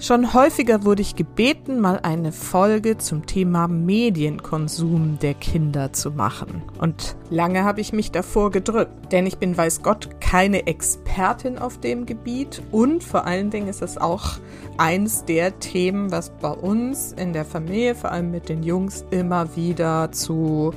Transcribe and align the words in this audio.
Schon 0.00 0.32
häufiger 0.32 0.84
wurde 0.84 1.02
ich 1.02 1.14
gebeten, 1.14 1.78
mal 1.78 2.00
eine 2.02 2.32
Folge 2.32 2.96
zum 2.96 3.26
Thema 3.26 3.68
Medienkonsum 3.68 5.18
der 5.20 5.34
Kinder 5.34 5.92
zu 5.92 6.10
machen. 6.10 6.62
Und 6.78 7.16
lange 7.28 7.64
habe 7.64 7.82
ich 7.82 7.92
mich 7.92 8.10
davor 8.10 8.50
gedrückt, 8.50 9.12
denn 9.12 9.26
ich 9.26 9.36
bin, 9.36 9.58
weiß 9.58 9.82
Gott, 9.82 10.08
keine 10.22 10.66
Expertin 10.66 11.58
auf 11.58 11.80
dem 11.80 12.06
Gebiet 12.06 12.62
und 12.72 13.04
vor 13.04 13.26
allen 13.26 13.50
Dingen 13.50 13.68
ist 13.68 13.82
es 13.82 13.98
auch 13.98 14.38
eins 14.78 15.26
der 15.26 15.58
Themen, 15.58 16.10
was 16.10 16.30
bei 16.30 16.50
uns 16.50 17.12
in 17.12 17.34
der 17.34 17.44
Familie, 17.44 17.94
vor 17.94 18.10
allem 18.10 18.30
mit 18.30 18.48
den 18.48 18.62
Jungs, 18.62 19.04
immer 19.10 19.54
wieder 19.54 20.12
zu, 20.12 20.72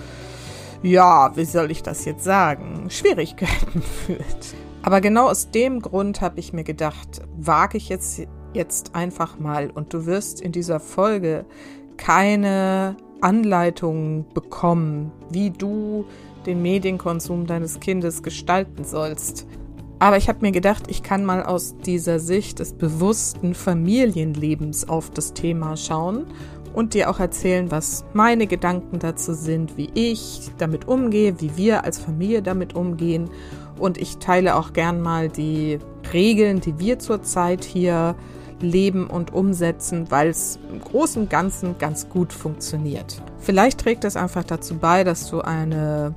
ja, 0.81 1.31
wie 1.37 1.45
soll 1.45 1.71
ich 1.71 1.81
das 1.81 2.03
jetzt 2.03 2.25
sagen, 2.25 2.89
Schwierigkeiten 2.89 3.81
führt. 4.05 4.53
Aber 4.81 4.99
genau 4.99 5.29
aus 5.29 5.49
dem 5.49 5.79
Grund 5.79 6.19
habe 6.19 6.41
ich 6.41 6.51
mir 6.51 6.65
gedacht, 6.65 7.21
wage 7.37 7.77
ich 7.77 7.87
jetzt 7.87 8.27
jetzt 8.53 8.95
einfach 8.95 9.39
mal 9.39 9.69
und 9.69 9.93
du 9.93 10.05
wirst 10.05 10.41
in 10.41 10.51
dieser 10.51 10.79
Folge 10.79 11.45
keine 11.97 12.97
Anleitung 13.21 14.25
bekommen, 14.33 15.11
wie 15.29 15.49
du 15.49 16.05
den 16.45 16.61
Medienkonsum 16.61 17.47
deines 17.47 17.79
Kindes 17.79 18.21
gestalten 18.21 18.83
sollst. 18.83 19.47
Aber 19.99 20.17
ich 20.17 20.27
habe 20.27 20.39
mir 20.41 20.51
gedacht, 20.51 20.83
ich 20.89 21.01
kann 21.03 21.23
mal 21.23 21.43
aus 21.43 21.77
dieser 21.85 22.19
Sicht 22.19 22.59
des 22.59 22.73
bewussten 22.73 23.55
Familienlebens 23.55 24.89
auf 24.89 25.09
das 25.09 25.33
Thema 25.33 25.77
schauen 25.77 26.25
und 26.73 26.93
dir 26.93 27.09
auch 27.09 27.19
erzählen, 27.19 27.71
was 27.71 28.03
meine 28.13 28.47
Gedanken 28.47 28.99
dazu 28.99 29.33
sind, 29.33 29.77
wie 29.77 29.89
ich 29.93 30.51
damit 30.57 30.87
umgehe, 30.87 31.39
wie 31.39 31.55
wir 31.55 31.85
als 31.85 31.99
Familie 31.99 32.41
damit 32.41 32.75
umgehen. 32.75 33.29
Und 33.79 33.97
ich 33.97 34.17
teile 34.17 34.55
auch 34.55 34.73
gern 34.73 35.01
mal 35.01 35.29
die 35.29 35.79
Regeln, 36.11 36.59
die 36.59 36.79
wir 36.79 36.99
zurzeit 36.99 37.63
hier 37.63 38.15
leben 38.63 39.07
und 39.07 39.33
umsetzen, 39.33 40.09
weil 40.09 40.29
es 40.29 40.59
im 40.71 40.79
Großen 40.79 41.23
und 41.23 41.29
Ganzen 41.29 41.77
ganz 41.77 42.09
gut 42.09 42.33
funktioniert. 42.33 43.21
Vielleicht 43.39 43.81
trägt 43.81 44.05
es 44.05 44.15
einfach 44.15 44.43
dazu 44.43 44.77
bei, 44.77 45.03
dass 45.03 45.29
du 45.29 45.41
eine 45.41 46.15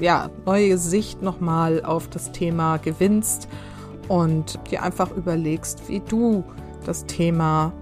ja, 0.00 0.30
neue 0.44 0.78
Sicht 0.78 1.22
nochmal 1.22 1.84
auf 1.84 2.08
das 2.08 2.32
Thema 2.32 2.76
gewinnst 2.76 3.48
und 4.08 4.58
dir 4.70 4.82
einfach 4.82 5.10
überlegst, 5.16 5.88
wie 5.88 6.00
du 6.00 6.44
das 6.84 7.06
Thema 7.06 7.72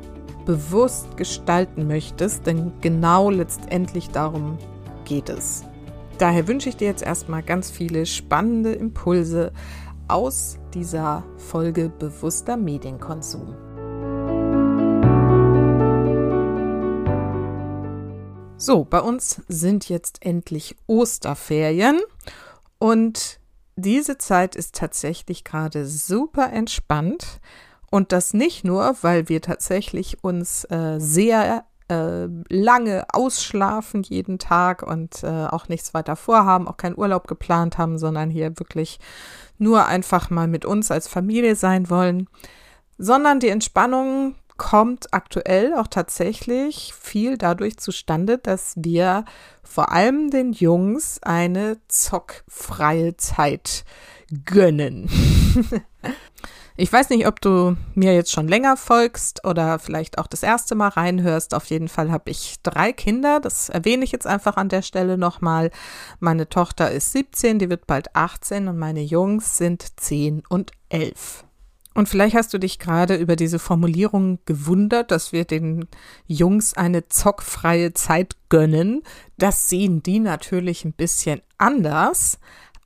bewusst 0.46 1.16
gestalten 1.16 1.86
möchtest, 1.86 2.46
denn 2.46 2.72
genau 2.80 3.30
letztendlich 3.30 4.10
darum 4.10 4.58
geht 5.04 5.28
es. 5.28 5.64
Daher 6.18 6.46
wünsche 6.46 6.68
ich 6.68 6.76
dir 6.76 6.86
jetzt 6.88 7.02
erstmal 7.02 7.42
ganz 7.42 7.70
viele 7.70 8.06
spannende 8.06 8.72
Impulse 8.72 9.52
aus 10.06 10.58
dieser 10.74 11.24
Folge 11.36 11.88
bewusster 11.88 12.56
Medienkonsum. 12.56 13.54
So, 18.64 18.82
bei 18.86 19.00
uns 19.02 19.42
sind 19.46 19.90
jetzt 19.90 20.24
endlich 20.24 20.74
Osterferien 20.86 22.00
und 22.78 23.38
diese 23.76 24.16
Zeit 24.16 24.56
ist 24.56 24.74
tatsächlich 24.74 25.44
gerade 25.44 25.84
super 25.84 26.50
entspannt. 26.50 27.42
Und 27.90 28.10
das 28.10 28.32
nicht 28.32 28.64
nur, 28.64 28.96
weil 29.02 29.28
wir 29.28 29.42
tatsächlich 29.42 30.24
uns 30.24 30.64
äh, 30.70 30.98
sehr 30.98 31.66
äh, 31.88 32.24
lange 32.48 33.04
ausschlafen 33.12 34.02
jeden 34.02 34.38
Tag 34.38 34.82
und 34.82 35.22
äh, 35.22 35.44
auch 35.44 35.68
nichts 35.68 35.92
weiter 35.92 36.16
vorhaben, 36.16 36.66
auch 36.66 36.78
keinen 36.78 36.96
Urlaub 36.96 37.28
geplant 37.28 37.76
haben, 37.76 37.98
sondern 37.98 38.30
hier 38.30 38.58
wirklich 38.58 38.98
nur 39.58 39.84
einfach 39.84 40.30
mal 40.30 40.48
mit 40.48 40.64
uns 40.64 40.90
als 40.90 41.06
Familie 41.06 41.54
sein 41.54 41.90
wollen, 41.90 42.30
sondern 42.96 43.40
die 43.40 43.50
Entspannung 43.50 44.36
kommt 44.56 45.12
aktuell 45.12 45.74
auch 45.74 45.88
tatsächlich 45.88 46.94
viel 46.98 47.36
dadurch 47.36 47.76
zustande, 47.78 48.38
dass 48.38 48.74
wir 48.76 49.24
vor 49.62 49.90
allem 49.92 50.30
den 50.30 50.52
Jungs 50.52 51.18
eine 51.22 51.78
zockfreie 51.88 53.16
Zeit 53.16 53.84
gönnen. 54.44 55.10
ich 56.76 56.92
weiß 56.92 57.10
nicht, 57.10 57.26
ob 57.26 57.40
du 57.40 57.76
mir 57.94 58.14
jetzt 58.14 58.32
schon 58.32 58.48
länger 58.48 58.76
folgst 58.76 59.44
oder 59.44 59.78
vielleicht 59.78 60.18
auch 60.18 60.26
das 60.26 60.42
erste 60.42 60.74
Mal 60.74 60.88
reinhörst. 60.88 61.54
Auf 61.54 61.66
jeden 61.66 61.88
Fall 61.88 62.10
habe 62.10 62.30
ich 62.30 62.56
drei 62.62 62.92
Kinder. 62.92 63.40
Das 63.40 63.68
erwähne 63.68 64.04
ich 64.04 64.12
jetzt 64.12 64.26
einfach 64.26 64.56
an 64.56 64.68
der 64.68 64.82
Stelle 64.82 65.18
nochmal. 65.18 65.70
Meine 66.20 66.48
Tochter 66.48 66.90
ist 66.90 67.12
17, 67.12 67.58
die 67.58 67.70
wird 67.70 67.86
bald 67.86 68.14
18 68.14 68.68
und 68.68 68.78
meine 68.78 69.02
Jungs 69.02 69.58
sind 69.58 70.00
10 70.00 70.42
und 70.48 70.72
11. 70.88 71.43
Und 71.94 72.08
vielleicht 72.08 72.34
hast 72.34 72.52
du 72.52 72.58
dich 72.58 72.80
gerade 72.80 73.14
über 73.14 73.36
diese 73.36 73.60
Formulierung 73.60 74.40
gewundert, 74.46 75.12
dass 75.12 75.32
wir 75.32 75.44
den 75.44 75.86
Jungs 76.26 76.74
eine 76.74 77.08
zockfreie 77.08 77.94
Zeit 77.94 78.36
gönnen. 78.48 79.02
Das 79.38 79.68
sehen 79.68 80.02
die 80.02 80.18
natürlich 80.18 80.84
ein 80.84 80.92
bisschen 80.92 81.40
anders. 81.56 82.38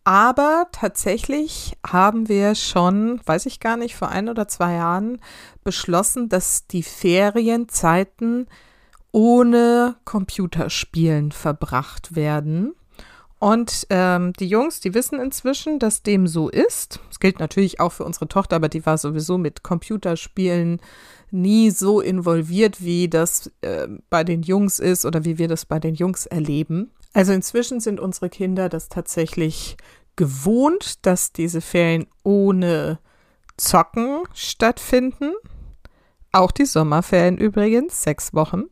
Aber 0.05 0.67
tatsächlich 0.73 1.77
haben 1.87 2.29
wir 2.29 2.55
schon, 2.55 3.21
weiß 3.27 3.47
ich 3.47 3.61
gar 3.61 3.77
nicht, 3.77 3.97
vor 3.97 4.09
ein 4.09 4.29
oder 4.29 4.49
zwei 4.49 4.75
Jahren 4.75 5.21
beschlossen, 5.65 6.29
dass 6.29 6.67
die 6.67 6.83
Ferienzeiten 6.83 8.47
ohne 9.13 9.97
Computerspielen 10.05 11.33
verbracht 11.33 12.15
werden. 12.15 12.75
Und 13.39 13.87
ähm, 13.91 14.33
die 14.33 14.49
Jungs, 14.49 14.81
die 14.81 14.95
wissen 14.95 15.21
inzwischen, 15.21 15.79
dass 15.79 16.03
dem 16.03 16.27
so 16.27 16.49
ist. 16.49 17.01
Das 17.09 17.21
gilt 17.21 17.39
natürlich 17.39 17.79
auch 17.79 17.93
für 17.93 18.05
unsere 18.05 18.27
Tochter, 18.27 18.57
aber 18.57 18.69
die 18.69 18.85
war 18.85 18.99
sowieso 18.99 19.39
mit 19.39 19.63
Computerspielen 19.63 20.81
nie 21.31 21.71
so 21.71 22.01
involviert, 22.01 22.83
wie 22.83 23.09
das 23.09 23.53
äh, 23.61 23.87
bei 24.11 24.25
den 24.25 24.43
Jungs 24.43 24.81
ist 24.81 25.05
oder 25.05 25.25
wie 25.25 25.39
wir 25.39 25.47
das 25.47 25.67
bei 25.67 25.79
den 25.79 25.95
Jungs 25.95 26.27
erleben. 26.27 26.91
Also 27.13 27.33
inzwischen 27.33 27.81
sind 27.81 28.01
unsere 28.01 28.29
Kinder 28.29 28.69
das 28.69 28.89
tatsächlich 28.89 29.77
gewohnt, 30.17 31.07
dass 31.07 31.33
diese 31.33 31.61
Ferien 31.61 32.07
ohne 32.25 32.99
Zocken 33.57 34.23
stattfinden. 34.35 35.33
Auch 36.33 36.51
die 36.51 36.67
Sommerferien 36.67 37.39
übrigens, 37.39 38.03
sechs 38.03 38.35
Wochen. 38.35 38.65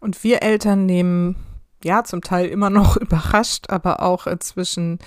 Und 0.00 0.22
wir 0.22 0.42
Eltern 0.42 0.86
nehmen 0.86 1.36
ja, 1.84 2.04
zum 2.04 2.22
Teil 2.22 2.48
immer 2.48 2.70
noch 2.70 2.96
überrascht, 2.98 3.70
aber 3.70 4.02
auch 4.02 4.26
inzwischen 4.26 4.98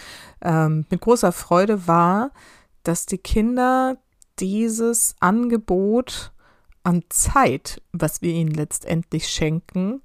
ähm, 0.42 0.86
mit 0.90 1.02
großer 1.02 1.32
Freude 1.32 1.88
war, 1.88 2.32
dass 2.84 3.06
die 3.06 3.18
Kinder 3.18 3.98
dieses 4.40 5.16
Angebot 5.20 6.32
an 6.84 7.04
Zeit, 7.10 7.82
was 7.92 8.22
wir 8.22 8.34
ihnen 8.34 8.52
letztendlich 8.52 9.28
schenken, 9.30 10.02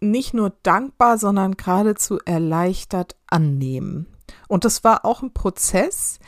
nicht 0.00 0.34
nur 0.34 0.52
dankbar, 0.62 1.18
sondern 1.18 1.56
geradezu 1.56 2.18
erleichtert 2.24 3.16
annehmen. 3.26 4.06
Und 4.48 4.64
das 4.64 4.84
war 4.84 5.04
auch 5.04 5.22
ein 5.22 5.32
Prozess, 5.32 6.18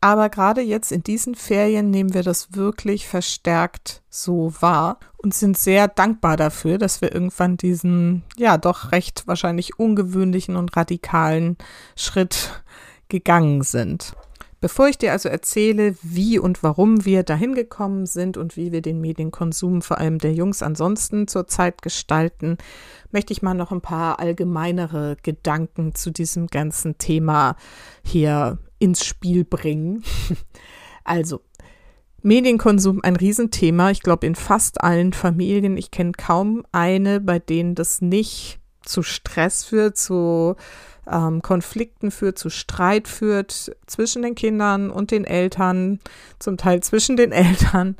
aber 0.00 0.30
gerade 0.30 0.62
jetzt 0.62 0.92
in 0.92 1.02
diesen 1.02 1.34
Ferien 1.34 1.90
nehmen 1.90 2.14
wir 2.14 2.22
das 2.22 2.54
wirklich 2.54 3.06
verstärkt 3.06 4.02
so 4.08 4.52
wahr 4.60 4.98
und 5.18 5.34
sind 5.34 5.58
sehr 5.58 5.88
dankbar 5.88 6.36
dafür, 6.36 6.78
dass 6.78 7.02
wir 7.02 7.12
irgendwann 7.12 7.58
diesen, 7.58 8.22
ja, 8.36 8.56
doch 8.56 8.92
recht 8.92 9.26
wahrscheinlich 9.26 9.78
ungewöhnlichen 9.78 10.56
und 10.56 10.74
radikalen 10.74 11.58
Schritt 11.96 12.62
gegangen 13.08 13.62
sind. 13.62 14.14
Bevor 14.62 14.88
ich 14.88 14.98
dir 14.98 15.12
also 15.12 15.30
erzähle, 15.30 15.96
wie 16.02 16.38
und 16.38 16.62
warum 16.62 17.06
wir 17.06 17.22
dahin 17.22 17.54
gekommen 17.54 18.04
sind 18.04 18.36
und 18.36 18.58
wie 18.58 18.72
wir 18.72 18.82
den 18.82 19.00
Medienkonsum 19.00 19.80
vor 19.80 19.98
allem 19.98 20.18
der 20.18 20.34
Jungs 20.34 20.62
ansonsten 20.62 21.28
zurzeit 21.28 21.80
gestalten, 21.80 22.58
möchte 23.10 23.32
ich 23.32 23.40
mal 23.40 23.54
noch 23.54 23.72
ein 23.72 23.80
paar 23.80 24.20
allgemeinere 24.20 25.16
Gedanken 25.22 25.94
zu 25.94 26.10
diesem 26.10 26.46
ganzen 26.46 26.98
Thema 26.98 27.56
hier 28.04 28.58
ins 28.80 29.04
Spiel 29.04 29.44
bringen. 29.44 30.02
Also, 31.02 31.40
Medienkonsum 32.22 33.00
ein 33.02 33.16
Riesenthema. 33.16 33.90
Ich 33.90 34.02
glaube, 34.02 34.26
in 34.26 34.34
fast 34.34 34.82
allen 34.82 35.12
Familien. 35.12 35.76
Ich 35.76 35.90
kenne 35.90 36.12
kaum 36.12 36.64
eine, 36.72 37.20
bei 37.20 37.38
denen 37.38 37.74
das 37.74 38.02
nicht 38.02 38.60
zu 38.84 39.02
Stress 39.02 39.64
führt, 39.64 39.96
zu 39.96 40.56
ähm, 41.10 41.42
Konflikten 41.42 42.10
führt, 42.10 42.38
zu 42.38 42.50
Streit 42.50 43.08
führt 43.08 43.74
zwischen 43.86 44.22
den 44.22 44.34
Kindern 44.34 44.90
und 44.90 45.10
den 45.10 45.24
Eltern, 45.24 46.00
zum 46.38 46.56
Teil 46.56 46.82
zwischen 46.82 47.16
den 47.16 47.32
Eltern. 47.32 47.96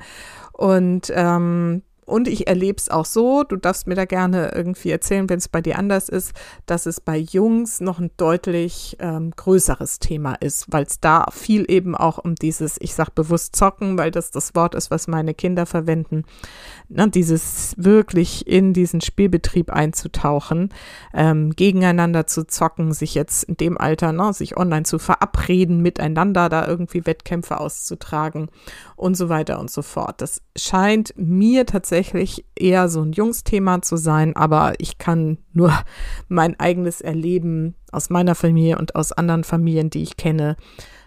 Und 0.53 1.11
ähm, 1.15 1.83
und 2.11 2.29
ich 2.29 2.49
erlebe 2.49 2.77
es 2.77 2.89
auch 2.91 3.05
so, 3.05 3.45
du 3.45 3.57
darfst 3.57 3.87
mir 3.87 3.95
da 3.95 4.05
gerne 4.05 4.53
irgendwie 4.55 4.91
erzählen, 4.91 5.29
wenn 5.29 5.39
es 5.39 5.49
bei 5.49 5.61
dir 5.61 5.79
anders 5.79 6.09
ist, 6.09 6.33
dass 6.67 6.87
es 6.87 7.01
bei 7.01 7.17
Jungs 7.17 7.81
noch 7.81 8.01
ein 8.01 8.11
deutlich 8.17 8.97
ähm, 8.99 9.31
größeres 9.31 10.01
Thema 10.01 10.35
ist, 10.35 10.67
weil 10.71 10.85
es 10.85 11.01
da 11.01 11.27
viel 11.33 11.65
eben 11.71 11.95
auch 11.95 12.19
um 12.19 12.35
dieses, 12.35 12.77
ich 12.81 12.95
sag 12.95 13.15
bewusst 13.15 13.55
zocken, 13.55 13.97
weil 13.97 14.11
das 14.11 14.33
das 14.33 14.55
Wort 14.57 14.75
ist, 14.75 14.91
was 14.91 15.07
meine 15.07 15.35
Kinder 15.35 15.67
verwenden, 15.67 16.25
ne, 16.89 17.09
dieses 17.09 17.75
wirklich 17.77 18.47
in 18.47 18.73
diesen 18.73 19.01
Spielbetrieb 19.01 19.71
einzutauchen, 19.71 20.71
ähm, 21.15 21.51
gegeneinander 21.51 22.27
zu 22.27 22.47
zocken, 22.47 22.93
sich 22.93 23.15
jetzt 23.15 23.45
in 23.45 23.57
dem 23.57 23.79
Alter, 23.79 24.13
ne, 24.13 24.33
sich 24.33 24.57
online 24.57 24.85
zu 24.85 24.99
verabreden, 24.99 25.81
miteinander 25.81 26.49
da 26.49 26.67
irgendwie 26.67 27.07
Wettkämpfe 27.07 27.61
auszutragen 27.61 28.51
und 28.97 29.17
so 29.17 29.29
weiter 29.29 29.61
und 29.61 29.71
so 29.71 29.83
fort. 29.83 30.21
Das 30.21 30.43
scheint 30.57 31.15
mir 31.17 31.67
tatsächlich 31.67 32.00
eher 32.57 32.89
so 32.89 33.03
ein 33.03 33.13
Jungsthema 33.13 33.83
zu 33.83 33.97
sein, 33.97 34.35
aber 34.37 34.75
ich 34.79 34.99
kann 34.99 35.39
nur 35.53 35.73
mein 36.29 36.59
eigenes 36.59 37.01
Erleben 37.01 37.75
aus 37.93 38.11
meiner 38.11 38.35
Familie 38.35 38.79
und 38.79 38.95
aus 38.95 39.13
anderen 39.13 39.45
Familien, 39.45 39.91
die 39.91 40.03
ich 40.03 40.17
kenne, 40.17 40.57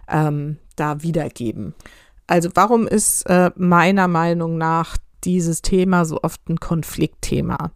ähm, 0.07 0.57
da 0.75 1.01
wiedergeben. 1.03 1.73
Also 2.27 2.49
warum 2.55 2.87
ist 2.87 3.23
äh, 3.23 3.51
meiner 3.55 4.07
Meinung 4.07 4.57
nach 4.57 4.97
dieses 5.23 5.61
Thema 5.61 6.05
so 6.05 6.21
oft 6.21 6.47
ein 6.49 6.59
Konfliktthema? 6.59 7.71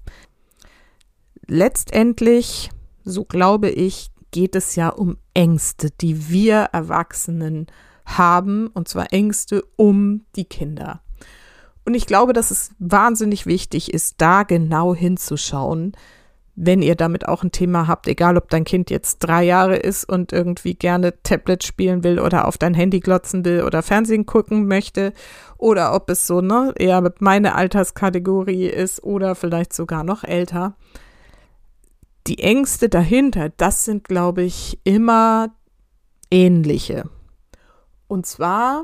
Letztendlich, 1.45 2.69
so 3.03 3.23
glaube 3.23 3.69
ich, 3.69 4.09
geht 4.31 4.55
es 4.55 4.75
ja 4.75 4.89
um 4.89 5.17
Ängste, 5.33 5.89
die 5.91 6.29
wir 6.29 6.69
Erwachsenen 6.73 7.67
haben, 8.05 8.67
und 8.67 8.87
zwar 8.87 9.13
Ängste 9.13 9.63
um 9.75 10.25
die 10.35 10.45
Kinder. 10.45 11.01
Und 11.87 11.93
ich 11.93 12.05
glaube, 12.05 12.33
dass 12.33 12.51
es 12.51 12.71
wahnsinnig 12.79 13.45
wichtig 13.45 13.93
ist, 13.93 14.15
da 14.17 14.43
genau 14.43 14.93
hinzuschauen, 14.93 15.93
wenn 16.53 16.81
ihr 16.81 16.95
damit 16.95 17.25
auch 17.25 17.43
ein 17.43 17.53
Thema 17.53 17.87
habt, 17.87 18.09
egal 18.09 18.35
ob 18.35 18.49
dein 18.49 18.65
Kind 18.65 18.89
jetzt 18.89 19.19
drei 19.19 19.45
Jahre 19.45 19.77
ist 19.77 20.03
und 20.03 20.33
irgendwie 20.33 20.73
gerne 20.73 21.13
Tablet 21.23 21.63
spielen 21.63 22.03
will 22.03 22.19
oder 22.19 22.45
auf 22.49 22.57
dein 22.57 22.73
Handy 22.73 22.99
glotzen 22.99 23.45
will 23.45 23.61
oder 23.61 23.83
Fernsehen 23.83 24.25
gucken 24.25 24.67
möchte 24.67 25.13
oder 25.57 25.95
ob 25.95 26.09
es 26.09 26.27
so 26.27 26.41
ne 26.41 26.73
eher 26.77 26.99
mit 26.99 27.21
meiner 27.21 27.55
Alterskategorie 27.55 28.67
ist 28.67 29.01
oder 29.01 29.33
vielleicht 29.33 29.71
sogar 29.71 30.03
noch 30.03 30.25
älter. 30.25 30.75
Die 32.27 32.39
Ängste 32.39 32.89
dahinter, 32.89 33.47
das 33.47 33.85
sind 33.85 34.03
glaube 34.03 34.43
ich 34.43 34.77
immer 34.83 35.55
ähnliche. 36.29 37.09
Und 38.09 38.25
zwar 38.25 38.83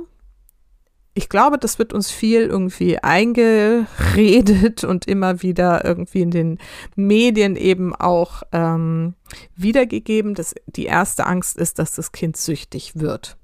ich 1.15 1.29
glaube, 1.29 1.59
das 1.59 1.77
wird 1.77 1.93
uns 1.93 2.09
viel 2.09 2.41
irgendwie 2.41 2.97
eingeredet 2.97 4.83
und 4.83 5.07
immer 5.07 5.43
wieder 5.43 5.85
irgendwie 5.85 6.21
in 6.21 6.31
den 6.31 6.57
Medien 6.95 7.55
eben 7.55 7.95
auch 7.95 8.41
ähm, 8.51 9.13
wiedergegeben. 9.55 10.33
dass 10.33 10.55
die 10.65 10.85
erste 10.85 11.27
Angst 11.27 11.57
ist, 11.57 11.77
dass 11.77 11.93
das 11.93 12.11
Kind 12.11 12.35
süchtig 12.37 12.93
wird. 12.95 13.37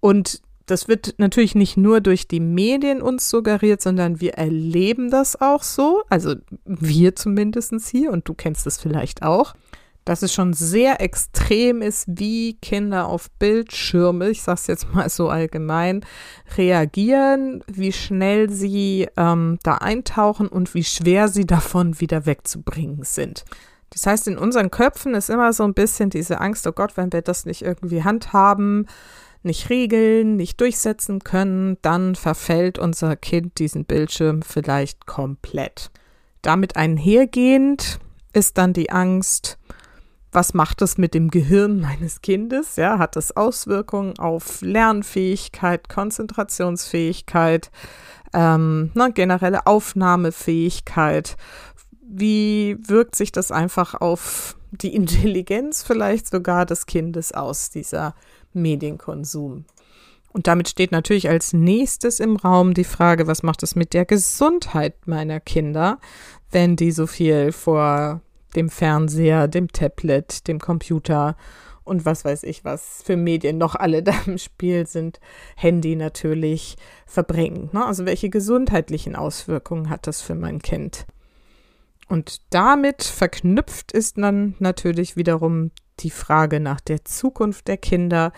Und 0.00 0.42
das 0.66 0.86
wird 0.86 1.14
natürlich 1.18 1.54
nicht 1.54 1.76
nur 1.76 2.00
durch 2.00 2.28
die 2.28 2.40
Medien 2.40 3.02
uns 3.02 3.28
suggeriert, 3.28 3.80
sondern 3.80 4.20
wir 4.20 4.34
erleben 4.34 5.10
das 5.10 5.40
auch 5.40 5.62
so. 5.62 6.02
Also 6.08 6.34
wir 6.64 7.16
zumindest 7.16 7.74
hier 7.88 8.12
und 8.12 8.28
du 8.28 8.34
kennst 8.34 8.66
es 8.66 8.78
vielleicht 8.78 9.22
auch 9.22 9.54
dass 10.04 10.22
es 10.22 10.32
schon 10.32 10.52
sehr 10.52 11.00
extrem 11.00 11.82
ist, 11.82 12.06
wie 12.08 12.54
Kinder 12.54 13.06
auf 13.06 13.30
Bildschirme, 13.38 14.30
ich 14.30 14.42
sage 14.42 14.58
es 14.60 14.66
jetzt 14.66 14.92
mal 14.94 15.08
so 15.08 15.28
allgemein, 15.28 16.04
reagieren, 16.56 17.62
wie 17.66 17.92
schnell 17.92 18.50
sie 18.50 19.08
ähm, 19.16 19.58
da 19.62 19.76
eintauchen 19.76 20.48
und 20.48 20.74
wie 20.74 20.84
schwer 20.84 21.28
sie 21.28 21.46
davon 21.46 22.00
wieder 22.00 22.26
wegzubringen 22.26 23.04
sind. 23.04 23.44
Das 23.90 24.06
heißt, 24.06 24.26
in 24.28 24.38
unseren 24.38 24.70
Köpfen 24.70 25.14
ist 25.14 25.28
immer 25.28 25.52
so 25.52 25.64
ein 25.64 25.74
bisschen 25.74 26.08
diese 26.08 26.40
Angst, 26.40 26.66
oh 26.66 26.72
Gott, 26.72 26.96
wenn 26.96 27.12
wir 27.12 27.22
das 27.22 27.44
nicht 27.44 27.62
irgendwie 27.62 28.02
handhaben, 28.02 28.86
nicht 29.42 29.70
regeln, 29.70 30.36
nicht 30.36 30.60
durchsetzen 30.60 31.20
können, 31.20 31.76
dann 31.82 32.14
verfällt 32.14 32.78
unser 32.78 33.16
Kind 33.16 33.58
diesen 33.58 33.84
Bildschirm 33.84 34.42
vielleicht 34.42 35.06
komplett. 35.06 35.90
Damit 36.42 36.76
einhergehend 36.76 38.00
ist 38.32 38.56
dann 38.56 38.72
die 38.72 38.90
Angst, 38.90 39.58
was 40.32 40.54
macht 40.54 40.80
es 40.80 40.96
mit 40.96 41.12
dem 41.14 41.30
Gehirn 41.30 41.80
meines 41.80 42.22
Kindes? 42.22 42.76
Ja, 42.76 42.98
hat 42.98 43.16
es 43.16 43.36
Auswirkungen 43.36 44.18
auf 44.18 44.62
Lernfähigkeit, 44.62 45.90
Konzentrationsfähigkeit, 45.90 47.70
ähm, 48.32 48.90
ne, 48.94 49.12
generelle 49.12 49.66
Aufnahmefähigkeit? 49.66 51.36
Wie 52.00 52.78
wirkt 52.80 53.14
sich 53.14 53.30
das 53.30 53.52
einfach 53.52 53.94
auf 53.94 54.56
die 54.70 54.94
Intelligenz 54.94 55.82
vielleicht 55.82 56.28
sogar 56.28 56.64
des 56.64 56.86
Kindes 56.86 57.32
aus, 57.32 57.68
dieser 57.68 58.14
Medienkonsum? 58.54 59.66
Und 60.32 60.46
damit 60.46 60.70
steht 60.70 60.92
natürlich 60.92 61.28
als 61.28 61.52
nächstes 61.52 62.18
im 62.18 62.36
Raum 62.36 62.72
die 62.72 62.84
Frage, 62.84 63.26
was 63.26 63.42
macht 63.42 63.62
es 63.62 63.74
mit 63.74 63.92
der 63.92 64.06
Gesundheit 64.06 65.06
meiner 65.06 65.40
Kinder, 65.40 65.98
wenn 66.50 66.74
die 66.74 66.90
so 66.90 67.06
viel 67.06 67.52
vor 67.52 68.22
dem 68.56 68.68
Fernseher, 68.68 69.48
dem 69.48 69.68
Tablet, 69.68 70.46
dem 70.48 70.58
Computer 70.58 71.36
und 71.84 72.04
was 72.04 72.24
weiß 72.24 72.44
ich, 72.44 72.64
was 72.64 73.02
für 73.04 73.16
Medien 73.16 73.58
noch 73.58 73.74
alle 73.74 74.02
da 74.02 74.14
im 74.26 74.38
Spiel 74.38 74.86
sind, 74.86 75.20
Handy 75.56 75.96
natürlich 75.96 76.76
verbringen. 77.06 77.70
Ne? 77.72 77.84
Also 77.84 78.06
welche 78.06 78.30
gesundheitlichen 78.30 79.16
Auswirkungen 79.16 79.90
hat 79.90 80.06
das 80.06 80.22
für 80.22 80.34
mein 80.34 80.62
Kind? 80.62 81.06
Und 82.08 82.42
damit 82.50 83.02
verknüpft 83.04 83.92
ist 83.92 84.18
dann 84.18 84.54
natürlich 84.58 85.16
wiederum 85.16 85.70
die 86.00 86.10
Frage 86.10 86.60
nach 86.60 86.80
der 86.80 87.04
Zukunft 87.04 87.68
der 87.68 87.78
Kinder. 87.78 88.32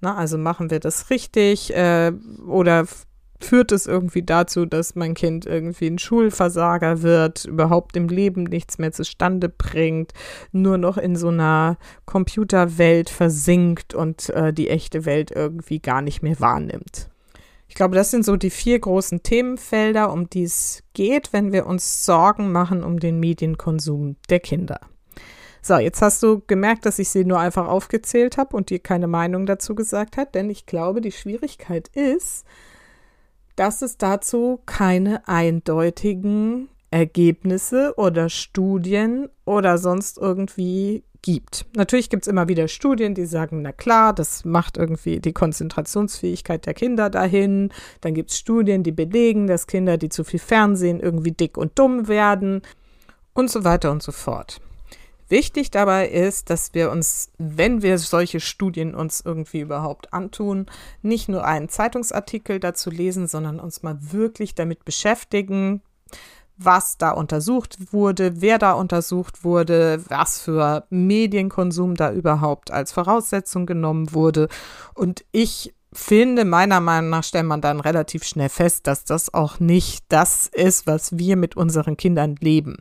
Na, 0.00 0.16
also 0.16 0.38
machen 0.38 0.70
wir 0.70 0.80
das 0.80 1.10
richtig 1.10 1.74
äh, 1.74 2.12
oder 2.46 2.86
führt 3.40 3.72
es 3.72 3.86
irgendwie 3.86 4.22
dazu, 4.22 4.66
dass 4.66 4.94
mein 4.94 5.14
Kind 5.14 5.46
irgendwie 5.46 5.86
ein 5.86 5.98
Schulversager 5.98 7.02
wird, 7.02 7.44
überhaupt 7.44 7.96
im 7.96 8.08
Leben 8.08 8.44
nichts 8.44 8.78
mehr 8.78 8.92
zustande 8.92 9.48
bringt, 9.48 10.12
nur 10.52 10.78
noch 10.78 10.98
in 10.98 11.16
so 11.16 11.28
einer 11.28 11.78
Computerwelt 12.06 13.10
versinkt 13.10 13.94
und 13.94 14.30
äh, 14.30 14.52
die 14.52 14.68
echte 14.68 15.04
Welt 15.04 15.30
irgendwie 15.30 15.80
gar 15.80 16.02
nicht 16.02 16.22
mehr 16.22 16.38
wahrnimmt. 16.40 17.08
Ich 17.68 17.76
glaube, 17.76 17.94
das 17.94 18.10
sind 18.10 18.24
so 18.24 18.36
die 18.36 18.50
vier 18.50 18.80
großen 18.80 19.22
Themenfelder, 19.22 20.12
um 20.12 20.28
die 20.28 20.42
es 20.42 20.82
geht, 20.92 21.32
wenn 21.32 21.52
wir 21.52 21.66
uns 21.66 22.04
Sorgen 22.04 22.50
machen 22.50 22.82
um 22.82 22.98
den 22.98 23.20
Medienkonsum 23.20 24.16
der 24.28 24.40
Kinder. 24.40 24.80
So, 25.62 25.76
jetzt 25.76 26.00
hast 26.02 26.22
du 26.22 26.42
gemerkt, 26.46 26.86
dass 26.86 26.98
ich 26.98 27.10
sie 27.10 27.24
nur 27.24 27.38
einfach 27.38 27.68
aufgezählt 27.68 28.38
habe 28.38 28.56
und 28.56 28.70
dir 28.70 28.78
keine 28.78 29.06
Meinung 29.06 29.46
dazu 29.46 29.74
gesagt 29.74 30.16
hat, 30.16 30.34
denn 30.34 30.48
ich 30.48 30.66
glaube, 30.66 31.00
die 31.00 31.12
Schwierigkeit 31.12 31.88
ist, 31.88 32.44
dass 33.60 33.82
es 33.82 33.98
dazu 33.98 34.62
keine 34.64 35.28
eindeutigen 35.28 36.70
Ergebnisse 36.90 37.92
oder 37.98 38.30
Studien 38.30 39.28
oder 39.44 39.76
sonst 39.76 40.16
irgendwie 40.16 41.04
gibt. 41.20 41.66
Natürlich 41.76 42.08
gibt 42.08 42.22
es 42.22 42.28
immer 42.28 42.48
wieder 42.48 42.68
Studien, 42.68 43.14
die 43.14 43.26
sagen, 43.26 43.60
na 43.60 43.72
klar, 43.72 44.14
das 44.14 44.46
macht 44.46 44.78
irgendwie 44.78 45.20
die 45.20 45.34
Konzentrationsfähigkeit 45.34 46.64
der 46.64 46.72
Kinder 46.72 47.10
dahin. 47.10 47.70
Dann 48.00 48.14
gibt 48.14 48.30
es 48.30 48.38
Studien, 48.38 48.82
die 48.82 48.92
belegen, 48.92 49.46
dass 49.46 49.66
Kinder, 49.66 49.98
die 49.98 50.08
zu 50.08 50.24
viel 50.24 50.40
Fernsehen, 50.40 50.98
irgendwie 50.98 51.32
dick 51.32 51.58
und 51.58 51.78
dumm 51.78 52.08
werden 52.08 52.62
und 53.34 53.50
so 53.50 53.62
weiter 53.62 53.90
und 53.90 54.02
so 54.02 54.10
fort. 54.10 54.62
Wichtig 55.30 55.70
dabei 55.70 56.08
ist, 56.08 56.50
dass 56.50 56.74
wir 56.74 56.90
uns, 56.90 57.30
wenn 57.38 57.82
wir 57.82 57.98
solche 57.98 58.40
Studien 58.40 58.96
uns 58.96 59.20
irgendwie 59.24 59.60
überhaupt 59.60 60.12
antun, 60.12 60.66
nicht 61.02 61.28
nur 61.28 61.44
einen 61.44 61.68
Zeitungsartikel 61.68 62.58
dazu 62.58 62.90
lesen, 62.90 63.28
sondern 63.28 63.60
uns 63.60 63.84
mal 63.84 63.96
wirklich 64.00 64.56
damit 64.56 64.84
beschäftigen, 64.84 65.82
was 66.56 66.98
da 66.98 67.12
untersucht 67.12 67.92
wurde, 67.92 68.42
wer 68.42 68.58
da 68.58 68.72
untersucht 68.72 69.44
wurde, 69.44 70.02
was 70.08 70.40
für 70.40 70.84
Medienkonsum 70.90 71.94
da 71.94 72.12
überhaupt 72.12 72.72
als 72.72 72.90
Voraussetzung 72.90 73.66
genommen 73.66 74.12
wurde. 74.12 74.48
Und 74.94 75.24
ich 75.30 75.72
finde, 75.92 76.44
meiner 76.44 76.80
Meinung 76.80 77.10
nach 77.10 77.24
stellt 77.24 77.46
man 77.46 77.60
dann 77.60 77.78
relativ 77.78 78.24
schnell 78.24 78.48
fest, 78.48 78.88
dass 78.88 79.04
das 79.04 79.32
auch 79.32 79.60
nicht 79.60 80.04
das 80.08 80.48
ist, 80.48 80.88
was 80.88 81.16
wir 81.16 81.36
mit 81.36 81.56
unseren 81.56 81.96
Kindern 81.96 82.34
leben. 82.40 82.78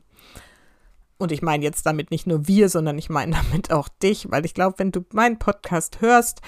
Und 1.19 1.33
ich 1.33 1.41
meine 1.41 1.65
jetzt 1.65 1.85
damit 1.85 2.11
nicht 2.11 2.27
nur 2.27 2.47
wir, 2.47 2.69
sondern 2.69 2.97
ich 2.97 3.09
meine 3.09 3.35
damit 3.51 3.71
auch 3.71 3.89
dich, 3.89 4.31
weil 4.31 4.45
ich 4.45 4.53
glaube, 4.53 4.79
wenn 4.79 4.91
du 4.91 5.05
meinen 5.11 5.37
Podcast 5.37 5.99
hörst, 5.99 6.41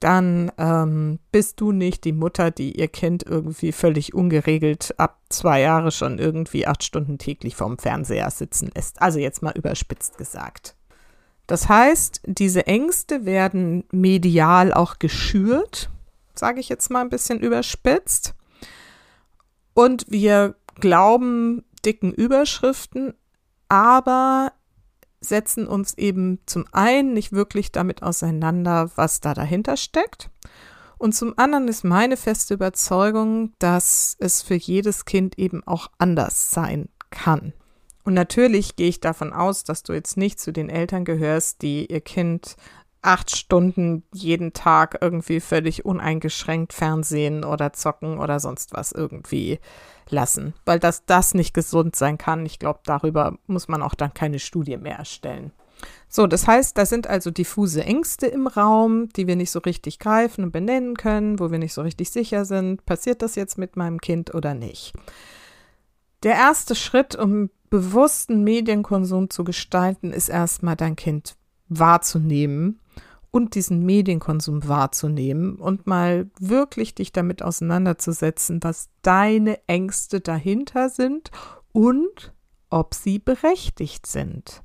dann 0.00 0.50
ähm, 0.58 1.20
bist 1.30 1.60
du 1.60 1.70
nicht 1.70 2.04
die 2.04 2.12
Mutter, 2.12 2.50
die 2.50 2.76
ihr 2.76 2.88
Kind 2.88 3.22
irgendwie 3.22 3.70
völlig 3.70 4.14
ungeregelt 4.14 4.94
ab 4.98 5.20
zwei 5.28 5.60
Jahre 5.60 5.92
schon 5.92 6.18
irgendwie 6.18 6.66
acht 6.66 6.82
Stunden 6.82 7.18
täglich 7.18 7.54
vorm 7.54 7.78
Fernseher 7.78 8.28
sitzen 8.30 8.70
lässt. 8.74 9.00
Also 9.00 9.20
jetzt 9.20 9.42
mal 9.42 9.56
überspitzt 9.56 10.18
gesagt. 10.18 10.74
Das 11.46 11.68
heißt, 11.68 12.22
diese 12.26 12.66
Ängste 12.66 13.24
werden 13.24 13.84
medial 13.92 14.74
auch 14.74 14.98
geschürt, 14.98 15.88
sage 16.34 16.58
ich 16.58 16.68
jetzt 16.68 16.90
mal 16.90 17.00
ein 17.00 17.10
bisschen 17.10 17.38
überspitzt. 17.38 18.34
Und 19.72 20.04
wir 20.08 20.56
glauben 20.80 21.64
dicken 21.84 22.12
Überschriften, 22.12 23.14
aber 23.68 24.52
setzen 25.20 25.66
uns 25.66 25.96
eben 25.98 26.38
zum 26.46 26.66
einen 26.72 27.12
nicht 27.12 27.32
wirklich 27.32 27.72
damit 27.72 28.02
auseinander, 28.02 28.90
was 28.96 29.20
da 29.20 29.34
dahinter 29.34 29.76
steckt. 29.76 30.30
Und 30.98 31.14
zum 31.14 31.38
anderen 31.38 31.68
ist 31.68 31.84
meine 31.84 32.16
feste 32.16 32.54
Überzeugung, 32.54 33.52
dass 33.58 34.16
es 34.18 34.42
für 34.42 34.54
jedes 34.54 35.04
Kind 35.04 35.38
eben 35.38 35.66
auch 35.66 35.88
anders 35.98 36.50
sein 36.50 36.88
kann. 37.10 37.52
Und 38.04 38.14
natürlich 38.14 38.76
gehe 38.76 38.88
ich 38.88 39.00
davon 39.00 39.32
aus, 39.32 39.64
dass 39.64 39.82
du 39.82 39.92
jetzt 39.92 40.16
nicht 40.16 40.38
zu 40.38 40.52
den 40.52 40.70
Eltern 40.70 41.04
gehörst, 41.04 41.60
die 41.62 41.86
ihr 41.86 42.00
Kind 42.00 42.56
acht 43.06 43.34
Stunden 43.34 44.02
jeden 44.12 44.52
Tag 44.52 44.98
irgendwie 45.00 45.40
völlig 45.40 45.84
uneingeschränkt 45.84 46.72
Fernsehen 46.72 47.44
oder 47.44 47.72
zocken 47.72 48.18
oder 48.18 48.40
sonst 48.40 48.74
was 48.74 48.92
irgendwie 48.92 49.60
lassen, 50.10 50.54
weil 50.64 50.78
das 50.78 51.04
das 51.06 51.34
nicht 51.34 51.54
gesund 51.54 51.96
sein 51.96 52.18
kann. 52.18 52.44
Ich 52.46 52.58
glaube, 52.58 52.80
darüber 52.84 53.38
muss 53.46 53.68
man 53.68 53.82
auch 53.82 53.94
dann 53.94 54.14
keine 54.14 54.38
Studie 54.38 54.76
mehr 54.76 54.96
erstellen. 54.96 55.52
So, 56.08 56.26
das 56.26 56.46
heißt, 56.46 56.76
da 56.78 56.86
sind 56.86 57.06
also 57.06 57.30
diffuse 57.30 57.84
Ängste 57.84 58.26
im 58.26 58.46
Raum, 58.46 59.08
die 59.10 59.26
wir 59.26 59.36
nicht 59.36 59.50
so 59.50 59.58
richtig 59.58 59.98
greifen 59.98 60.44
und 60.44 60.52
benennen 60.52 60.96
können, 60.96 61.38
wo 61.38 61.50
wir 61.50 61.58
nicht 61.58 61.74
so 61.74 61.82
richtig 61.82 62.10
sicher 62.10 62.44
sind, 62.44 62.86
passiert 62.86 63.22
das 63.22 63.34
jetzt 63.34 63.58
mit 63.58 63.76
meinem 63.76 64.00
Kind 64.00 64.34
oder 64.34 64.54
nicht. 64.54 64.94
Der 66.22 66.34
erste 66.34 66.74
Schritt, 66.74 67.14
um 67.14 67.50
bewussten 67.68 68.42
Medienkonsum 68.42 69.28
zu 69.28 69.44
gestalten, 69.44 70.12
ist 70.12 70.28
erstmal 70.28 70.76
dein 70.76 70.96
Kind 70.96 71.36
wahrzunehmen 71.68 72.80
und 73.36 73.54
diesen 73.54 73.84
Medienkonsum 73.84 74.66
wahrzunehmen 74.66 75.56
und 75.56 75.86
mal 75.86 76.30
wirklich 76.40 76.94
dich 76.94 77.12
damit 77.12 77.42
auseinanderzusetzen, 77.42 78.60
was 78.62 78.88
deine 79.02 79.58
Ängste 79.66 80.22
dahinter 80.22 80.88
sind 80.88 81.30
und 81.72 82.32
ob 82.70 82.94
sie 82.94 83.18
berechtigt 83.18 84.06
sind. 84.06 84.62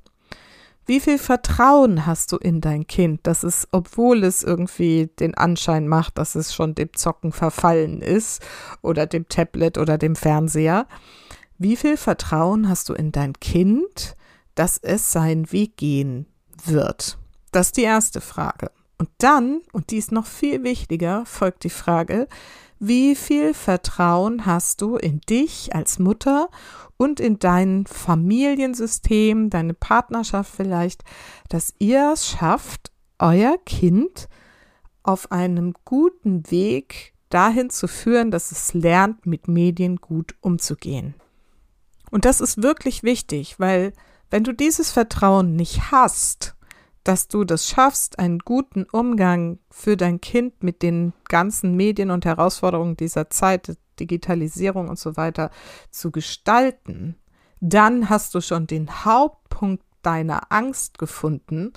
Wie 0.86 1.00
viel 1.00 1.18
Vertrauen 1.18 2.06
hast 2.06 2.32
du 2.32 2.38
in 2.38 2.62
dein 2.62 2.86
Kind, 2.86 3.26
dass 3.26 3.42
es, 3.42 3.68
obwohl 3.72 4.24
es 4.24 4.42
irgendwie 4.42 5.10
den 5.20 5.34
Anschein 5.34 5.86
macht, 5.86 6.16
dass 6.16 6.34
es 6.34 6.54
schon 6.54 6.74
dem 6.74 6.94
Zocken 6.94 7.32
verfallen 7.32 8.00
ist 8.00 8.42
oder 8.80 9.06
dem 9.06 9.28
Tablet 9.28 9.76
oder 9.76 9.98
dem 9.98 10.16
Fernseher, 10.16 10.86
wie 11.58 11.76
viel 11.76 11.98
Vertrauen 11.98 12.70
hast 12.70 12.88
du 12.88 12.94
in 12.94 13.12
dein 13.12 13.34
Kind, 13.34 14.16
dass 14.54 14.78
es 14.78 15.12
seinen 15.12 15.52
Weg 15.52 15.76
gehen 15.76 16.24
wird? 16.64 17.18
Das 17.52 17.68
ist 17.68 17.76
die 17.76 17.82
erste 17.82 18.20
Frage. 18.20 18.70
Und 18.98 19.10
dann, 19.18 19.60
und 19.72 19.90
die 19.90 19.98
ist 19.98 20.12
noch 20.12 20.26
viel 20.26 20.62
wichtiger, 20.64 21.24
folgt 21.26 21.64
die 21.64 21.70
Frage, 21.70 22.28
wie 22.78 23.14
viel 23.14 23.54
Vertrauen 23.54 24.44
hast 24.46 24.80
du 24.80 24.96
in 24.96 25.20
dich 25.20 25.74
als 25.74 25.98
Mutter 25.98 26.48
und 26.96 27.20
in 27.20 27.38
dein 27.38 27.86
Familiensystem, 27.86 29.50
deine 29.50 29.74
Partnerschaft 29.74 30.52
vielleicht, 30.54 31.04
dass 31.48 31.74
ihr 31.78 32.12
es 32.12 32.28
schafft, 32.28 32.90
euer 33.18 33.56
Kind 33.64 34.28
auf 35.02 35.30
einem 35.30 35.74
guten 35.84 36.50
Weg 36.50 37.14
dahin 37.28 37.70
zu 37.70 37.86
führen, 37.86 38.30
dass 38.30 38.52
es 38.52 38.74
lernt, 38.74 39.26
mit 39.26 39.48
Medien 39.48 39.96
gut 39.96 40.34
umzugehen. 40.40 41.14
Und 42.10 42.24
das 42.24 42.40
ist 42.40 42.62
wirklich 42.62 43.02
wichtig, 43.02 43.58
weil 43.58 43.92
wenn 44.30 44.44
du 44.44 44.52
dieses 44.52 44.90
Vertrauen 44.90 45.56
nicht 45.56 45.90
hast, 45.90 46.54
dass 47.04 47.28
du 47.28 47.44
das 47.44 47.68
schaffst, 47.68 48.18
einen 48.18 48.38
guten 48.38 48.84
Umgang 48.84 49.58
für 49.70 49.96
dein 49.96 50.20
Kind 50.20 50.62
mit 50.62 50.82
den 50.82 51.12
ganzen 51.28 51.76
Medien 51.76 52.10
und 52.10 52.24
Herausforderungen 52.24 52.96
dieser 52.96 53.30
Zeit, 53.30 53.76
Digitalisierung 53.98 54.88
und 54.88 54.98
so 54.98 55.16
weiter 55.16 55.50
zu 55.90 56.10
gestalten, 56.10 57.16
dann 57.60 58.08
hast 58.08 58.34
du 58.34 58.40
schon 58.40 58.66
den 58.66 59.04
Hauptpunkt 59.04 59.84
deiner 60.02 60.50
Angst 60.50 60.98
gefunden 60.98 61.72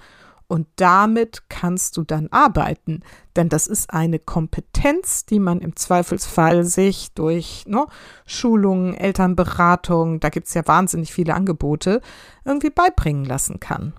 und 0.48 0.68
damit 0.76 1.50
kannst 1.50 1.98
du 1.98 2.04
dann 2.04 2.28
arbeiten. 2.32 3.02
Denn 3.36 3.50
das 3.50 3.68
ist 3.68 3.92
eine 3.92 4.20
Kompetenz, 4.20 5.26
die 5.26 5.40
man 5.40 5.60
im 5.60 5.76
Zweifelsfall 5.76 6.64
sich 6.64 7.14
durch 7.14 7.66
ne, 7.68 7.86
Schulungen, 8.26 8.94
Elternberatung, 8.94 10.20
da 10.20 10.30
gibt 10.30 10.48
es 10.48 10.54
ja 10.54 10.68
wahnsinnig 10.68 11.14
viele 11.14 11.34
Angebote, 11.34 12.02
irgendwie 12.44 12.70
beibringen 12.70 13.26
lassen 13.26 13.60
kann. 13.60 13.94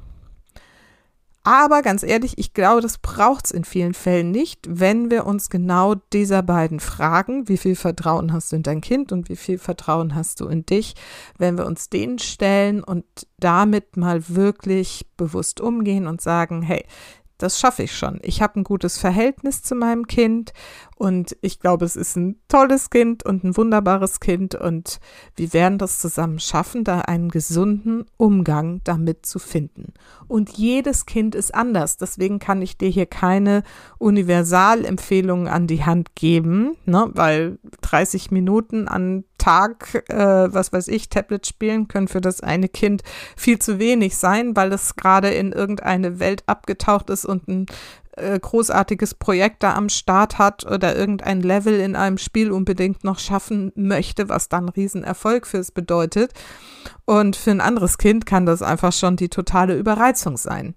Aber 1.46 1.80
ganz 1.82 2.02
ehrlich, 2.02 2.38
ich 2.38 2.54
glaube, 2.54 2.80
das 2.80 2.98
braucht 2.98 3.44
es 3.44 3.50
in 3.52 3.62
vielen 3.62 3.94
Fällen 3.94 4.32
nicht, 4.32 4.66
wenn 4.68 5.12
wir 5.12 5.26
uns 5.26 5.48
genau 5.48 5.94
dieser 6.12 6.42
beiden 6.42 6.80
Fragen, 6.80 7.48
wie 7.48 7.56
viel 7.56 7.76
Vertrauen 7.76 8.32
hast 8.32 8.50
du 8.50 8.56
in 8.56 8.64
dein 8.64 8.80
Kind 8.80 9.12
und 9.12 9.28
wie 9.28 9.36
viel 9.36 9.56
Vertrauen 9.56 10.16
hast 10.16 10.40
du 10.40 10.48
in 10.48 10.66
dich, 10.66 10.96
wenn 11.38 11.56
wir 11.56 11.66
uns 11.66 11.88
denen 11.88 12.18
stellen 12.18 12.82
und 12.82 13.04
damit 13.38 13.96
mal 13.96 14.28
wirklich 14.28 15.06
bewusst 15.16 15.60
umgehen 15.60 16.08
und 16.08 16.20
sagen, 16.20 16.62
hey, 16.62 16.84
das 17.38 17.60
schaffe 17.60 17.84
ich 17.84 17.96
schon. 17.96 18.18
Ich 18.22 18.42
habe 18.42 18.58
ein 18.58 18.64
gutes 18.64 18.98
Verhältnis 18.98 19.62
zu 19.62 19.76
meinem 19.76 20.08
Kind 20.08 20.52
und 20.98 21.36
ich 21.42 21.60
glaube, 21.60 21.84
es 21.84 21.94
ist 21.94 22.16
ein 22.16 22.40
tolles 22.48 22.88
Kind 22.88 23.22
und 23.22 23.44
ein 23.44 23.54
wunderbares 23.56 24.18
Kind 24.18 24.54
und 24.54 24.98
wir 25.36 25.52
werden 25.52 25.76
das 25.76 26.00
zusammen 26.00 26.38
schaffen, 26.38 26.84
da 26.84 27.00
einen 27.00 27.28
gesunden 27.28 28.06
Umgang 28.16 28.80
damit 28.84 29.26
zu 29.26 29.38
finden. 29.38 29.92
Und 30.26 30.56
jedes 30.56 31.04
Kind 31.04 31.34
ist 31.34 31.54
anders. 31.54 31.98
Deswegen 31.98 32.38
kann 32.38 32.62
ich 32.62 32.78
dir 32.78 32.88
hier 32.88 33.04
keine 33.04 33.62
Universalempfehlungen 33.98 35.48
an 35.48 35.66
die 35.66 35.84
Hand 35.84 36.14
geben, 36.14 36.76
ne? 36.86 37.10
weil 37.12 37.58
30 37.82 38.30
Minuten 38.30 38.88
an 38.88 39.24
Tag, 39.36 40.02
äh, 40.08 40.16
was 40.52 40.72
weiß 40.72 40.88
ich, 40.88 41.10
Tablet 41.10 41.46
spielen 41.46 41.88
können 41.88 42.08
für 42.08 42.22
das 42.22 42.40
eine 42.40 42.68
Kind 42.68 43.02
viel 43.36 43.58
zu 43.58 43.78
wenig 43.78 44.16
sein, 44.16 44.56
weil 44.56 44.72
es 44.72 44.96
gerade 44.96 45.28
in 45.28 45.52
irgendeine 45.52 46.18
Welt 46.18 46.42
abgetaucht 46.46 47.10
ist 47.10 47.26
und 47.26 47.46
ein 47.46 47.66
äh, 48.16 48.38
großartiges 48.38 49.14
Projekt 49.14 49.62
da 49.62 49.74
am 49.74 49.88
Start 49.88 50.38
hat 50.38 50.64
oder 50.64 50.96
irgendein 50.96 51.40
Level 51.40 51.78
in 51.78 51.96
einem 51.96 52.18
Spiel 52.18 52.50
unbedingt 52.50 53.04
noch 53.04 53.18
schaffen 53.18 53.72
möchte, 53.74 54.28
was 54.28 54.48
dann 54.48 54.68
Riesenerfolg 54.68 55.46
fürs 55.46 55.70
bedeutet. 55.70 56.32
Und 57.04 57.36
für 57.36 57.50
ein 57.50 57.60
anderes 57.60 57.98
Kind 57.98 58.26
kann 58.26 58.46
das 58.46 58.62
einfach 58.62 58.92
schon 58.92 59.16
die 59.16 59.28
totale 59.28 59.76
Überreizung 59.76 60.36
sein. 60.36 60.74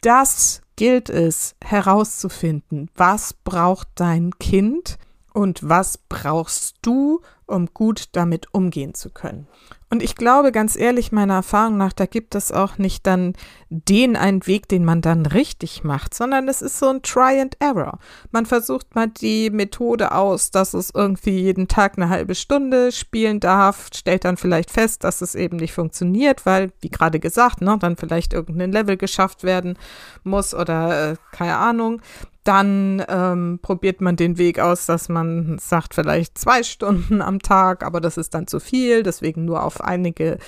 Das 0.00 0.60
gilt 0.76 1.08
es 1.08 1.54
herauszufinden. 1.64 2.90
Was 2.96 3.32
braucht 3.32 3.88
dein 3.94 4.38
Kind 4.38 4.98
und 5.32 5.66
was 5.68 5.98
brauchst 6.08 6.76
du, 6.82 7.20
um 7.46 7.66
gut 7.72 8.08
damit 8.12 8.52
umgehen 8.52 8.94
zu 8.94 9.10
können? 9.10 9.46
Und 9.94 10.02
ich 10.02 10.16
glaube 10.16 10.50
ganz 10.50 10.74
ehrlich, 10.74 11.12
meiner 11.12 11.34
Erfahrung 11.34 11.76
nach, 11.76 11.92
da 11.92 12.06
gibt 12.06 12.34
es 12.34 12.50
auch 12.50 12.78
nicht 12.78 13.06
dann 13.06 13.34
den 13.68 14.16
einen 14.16 14.44
Weg, 14.44 14.66
den 14.66 14.84
man 14.84 15.02
dann 15.02 15.24
richtig 15.24 15.84
macht, 15.84 16.14
sondern 16.14 16.48
es 16.48 16.62
ist 16.62 16.80
so 16.80 16.88
ein 16.88 17.02
Try 17.02 17.40
and 17.40 17.56
Error. 17.60 18.00
Man 18.32 18.44
versucht 18.44 18.96
mal 18.96 19.06
die 19.06 19.50
Methode 19.50 20.10
aus, 20.10 20.50
dass 20.50 20.74
es 20.74 20.90
irgendwie 20.92 21.38
jeden 21.38 21.68
Tag 21.68 21.92
eine 21.96 22.08
halbe 22.08 22.34
Stunde 22.34 22.90
spielen 22.90 23.38
darf, 23.38 23.90
stellt 23.94 24.24
dann 24.24 24.36
vielleicht 24.36 24.72
fest, 24.72 25.04
dass 25.04 25.20
es 25.20 25.36
eben 25.36 25.58
nicht 25.58 25.72
funktioniert, 25.74 26.44
weil, 26.44 26.72
wie 26.80 26.90
gerade 26.90 27.20
gesagt, 27.20 27.60
ne, 27.60 27.76
dann 27.78 27.94
vielleicht 27.94 28.32
irgendein 28.32 28.72
Level 28.72 28.96
geschafft 28.96 29.44
werden 29.44 29.78
muss 30.24 30.54
oder 30.54 31.12
äh, 31.12 31.16
keine 31.30 31.56
Ahnung. 31.56 32.02
Dann 32.44 33.02
ähm, 33.08 33.58
probiert 33.62 34.02
man 34.02 34.16
den 34.16 34.36
Weg 34.36 34.60
aus, 34.60 34.84
dass 34.84 35.08
man 35.08 35.56
sagt, 35.58 35.94
vielleicht 35.94 36.36
zwei 36.36 36.62
Stunden 36.62 37.22
am 37.22 37.40
Tag, 37.40 37.82
aber 37.82 38.00
das 38.00 38.18
ist 38.18 38.34
dann 38.34 38.46
zu 38.46 38.60
viel, 38.60 39.02
deswegen 39.02 39.46
nur 39.46 39.62
auf 39.62 39.80
einige 39.80 40.38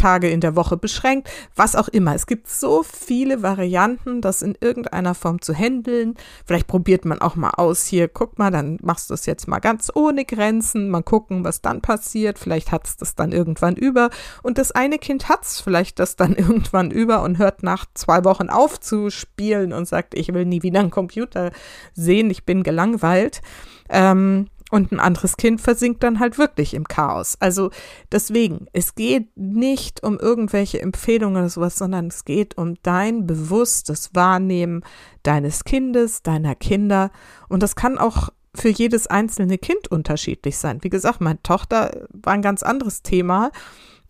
Tage 0.00 0.30
in 0.30 0.40
der 0.40 0.56
Woche 0.56 0.78
beschränkt, 0.78 1.28
was 1.54 1.76
auch 1.76 1.88
immer. 1.88 2.14
Es 2.14 2.26
gibt 2.26 2.48
so 2.48 2.82
viele 2.82 3.42
Varianten, 3.42 4.22
das 4.22 4.40
in 4.40 4.56
irgendeiner 4.58 5.14
Form 5.14 5.42
zu 5.42 5.52
handeln. 5.54 6.14
Vielleicht 6.46 6.66
probiert 6.66 7.04
man 7.04 7.20
auch 7.20 7.36
mal 7.36 7.50
aus, 7.50 7.84
hier, 7.84 8.08
guck 8.08 8.38
mal, 8.38 8.50
dann 8.50 8.78
machst 8.82 9.10
du 9.10 9.14
es 9.14 9.26
jetzt 9.26 9.46
mal 9.46 9.58
ganz 9.58 9.92
ohne 9.94 10.24
Grenzen, 10.24 10.88
mal 10.88 11.02
gucken, 11.02 11.44
was 11.44 11.60
dann 11.60 11.82
passiert. 11.82 12.38
Vielleicht 12.38 12.72
hat 12.72 12.86
es 12.86 12.96
das 12.96 13.14
dann 13.14 13.32
irgendwann 13.32 13.76
über. 13.76 14.08
Und 14.42 14.56
das 14.56 14.72
eine 14.72 14.98
Kind 14.98 15.28
hat 15.28 15.44
es 15.44 15.60
vielleicht 15.60 15.98
das 15.98 16.16
dann 16.16 16.34
irgendwann 16.36 16.90
über 16.90 17.22
und 17.22 17.38
hört 17.38 17.62
nach 17.62 17.84
zwei 17.94 18.24
Wochen 18.24 18.48
auf 18.48 18.80
zu 18.80 19.10
spielen 19.10 19.74
und 19.74 19.86
sagt, 19.86 20.14
ich 20.14 20.32
will 20.32 20.46
nie 20.46 20.62
wieder 20.62 20.80
einen 20.80 20.90
Computer 20.90 21.50
sehen, 21.92 22.30
ich 22.30 22.46
bin 22.46 22.62
gelangweilt. 22.62 23.42
Ähm, 23.90 24.46
und 24.70 24.92
ein 24.92 25.00
anderes 25.00 25.36
Kind 25.36 25.60
versinkt 25.60 26.02
dann 26.02 26.20
halt 26.20 26.38
wirklich 26.38 26.74
im 26.74 26.84
Chaos. 26.86 27.36
Also 27.40 27.70
deswegen, 28.12 28.66
es 28.72 28.94
geht 28.94 29.36
nicht 29.36 30.02
um 30.02 30.18
irgendwelche 30.18 30.80
Empfehlungen 30.80 31.36
oder 31.36 31.48
sowas, 31.48 31.76
sondern 31.76 32.06
es 32.06 32.24
geht 32.24 32.56
um 32.56 32.76
dein 32.82 33.26
bewusstes 33.26 34.14
Wahrnehmen 34.14 34.82
deines 35.22 35.64
Kindes, 35.64 36.22
deiner 36.22 36.54
Kinder. 36.54 37.10
Und 37.48 37.62
das 37.62 37.76
kann 37.76 37.98
auch 37.98 38.30
für 38.54 38.68
jedes 38.68 39.06
einzelne 39.06 39.58
Kind 39.58 39.88
unterschiedlich 39.88 40.56
sein. 40.56 40.78
Wie 40.82 40.90
gesagt, 40.90 41.20
meine 41.20 41.42
Tochter 41.42 42.06
war 42.12 42.32
ein 42.32 42.42
ganz 42.42 42.62
anderes 42.62 43.02
Thema. 43.02 43.50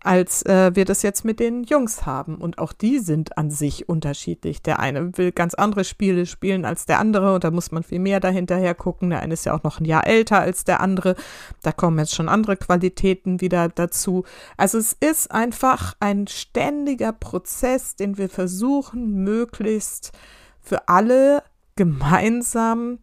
Als 0.03 0.43
äh, 0.47 0.75
wir 0.75 0.85
das 0.85 1.03
jetzt 1.03 1.25
mit 1.25 1.41
den 1.41 1.65
Jungs 1.65 2.07
haben. 2.07 2.37
Und 2.37 2.59
auch 2.59 2.73
die 2.73 2.99
sind 2.99 3.37
an 3.37 3.51
sich 3.51 3.89
unterschiedlich. 3.89 4.63
Der 4.63 4.79
eine 4.81 5.17
will 5.19 5.33
ganz 5.33 5.55
andere 5.55 5.85
Spiele 5.85 6.27
spielen 6.27 6.65
als 6.65 6.87
der 6.87 6.99
andere 6.99 7.35
und 7.35 7.45
da 7.45 7.51
muss 7.51 7.71
man 7.71 7.83
viel 7.83 7.99
mehr 7.99 8.21
dahinterher 8.21 8.75
gucken. 8.75 9.11
Der 9.11 9.21
eine 9.21 9.35
ist 9.35 9.45
ja 9.45 9.55
auch 9.55 9.63
noch 9.63 9.81
ein 9.81 9.85
Jahr 9.85 10.07
älter 10.07 10.41
als 10.41 10.65
der 10.65 10.81
andere. 10.81 11.17
Da 11.63 11.73
kommen 11.73 11.99
jetzt 11.99 12.15
schon 12.15 12.29
andere 12.29 12.57
Qualitäten 12.57 13.41
wieder 13.41 13.69
dazu. 13.69 14.25
Also 14.57 14.79
es 14.79 14.97
ist 14.99 15.31
einfach 15.31 15.95
ein 16.01 16.27
ständiger 16.27 17.13
Prozess, 17.13 17.97
den 17.97 18.19
wir 18.19 18.29
versuchen, 18.29 19.23
möglichst 19.23 20.13
für 20.61 20.89
alle 20.89 21.43
gemeinsam 21.77 22.99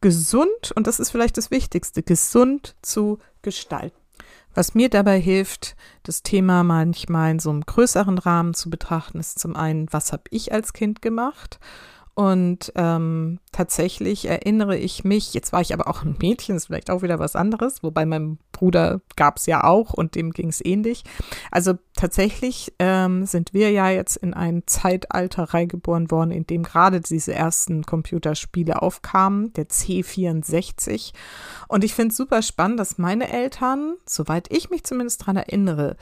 gesund, 0.00 0.72
und 0.74 0.86
das 0.86 1.00
ist 1.00 1.10
vielleicht 1.10 1.36
das 1.36 1.50
Wichtigste, 1.50 2.02
gesund 2.02 2.76
zu 2.82 3.18
gestalten. 3.42 4.05
Was 4.56 4.74
mir 4.74 4.88
dabei 4.88 5.20
hilft, 5.20 5.76
das 6.02 6.22
Thema 6.22 6.64
manchmal 6.64 7.32
in 7.32 7.38
so 7.38 7.50
einem 7.50 7.60
größeren 7.60 8.16
Rahmen 8.16 8.54
zu 8.54 8.70
betrachten, 8.70 9.20
ist 9.20 9.38
zum 9.38 9.54
einen, 9.54 9.86
was 9.92 10.14
habe 10.14 10.22
ich 10.30 10.50
als 10.50 10.72
Kind 10.72 11.02
gemacht? 11.02 11.60
Und 12.14 12.72
ähm, 12.74 13.38
tatsächlich 13.52 14.24
erinnere 14.24 14.78
ich 14.78 15.04
mich, 15.04 15.34
jetzt 15.34 15.52
war 15.52 15.60
ich 15.60 15.74
aber 15.74 15.88
auch 15.88 16.02
ein 16.02 16.16
Mädchen, 16.22 16.56
ist 16.56 16.68
vielleicht 16.68 16.90
auch 16.90 17.02
wieder 17.02 17.18
was 17.18 17.36
anderes, 17.36 17.82
wobei 17.82 18.06
meinem 18.06 18.38
Bruder 18.56 19.02
gab 19.16 19.36
es 19.36 19.44
ja 19.44 19.64
auch 19.64 19.92
und 19.92 20.14
dem 20.14 20.32
ging 20.32 20.48
es 20.48 20.64
ähnlich. 20.64 21.04
Also 21.50 21.74
tatsächlich 21.94 22.72
ähm, 22.78 23.26
sind 23.26 23.52
wir 23.52 23.70
ja 23.70 23.90
jetzt 23.90 24.16
in 24.16 24.32
ein 24.32 24.62
Zeitalter 24.64 25.44
reingeboren 25.44 26.10
worden, 26.10 26.30
in 26.30 26.46
dem 26.46 26.62
gerade 26.62 27.02
diese 27.02 27.34
ersten 27.34 27.84
Computerspiele 27.84 28.80
aufkamen, 28.80 29.52
der 29.52 29.68
C64. 29.68 31.12
Und 31.68 31.84
ich 31.84 31.94
finde 31.94 32.12
es 32.12 32.16
super 32.16 32.40
spannend, 32.40 32.80
dass 32.80 32.96
meine 32.96 33.30
Eltern, 33.30 33.96
soweit 34.06 34.50
ich 34.50 34.70
mich 34.70 34.84
zumindest 34.84 35.20
daran 35.20 35.36
erinnere, 35.36 35.96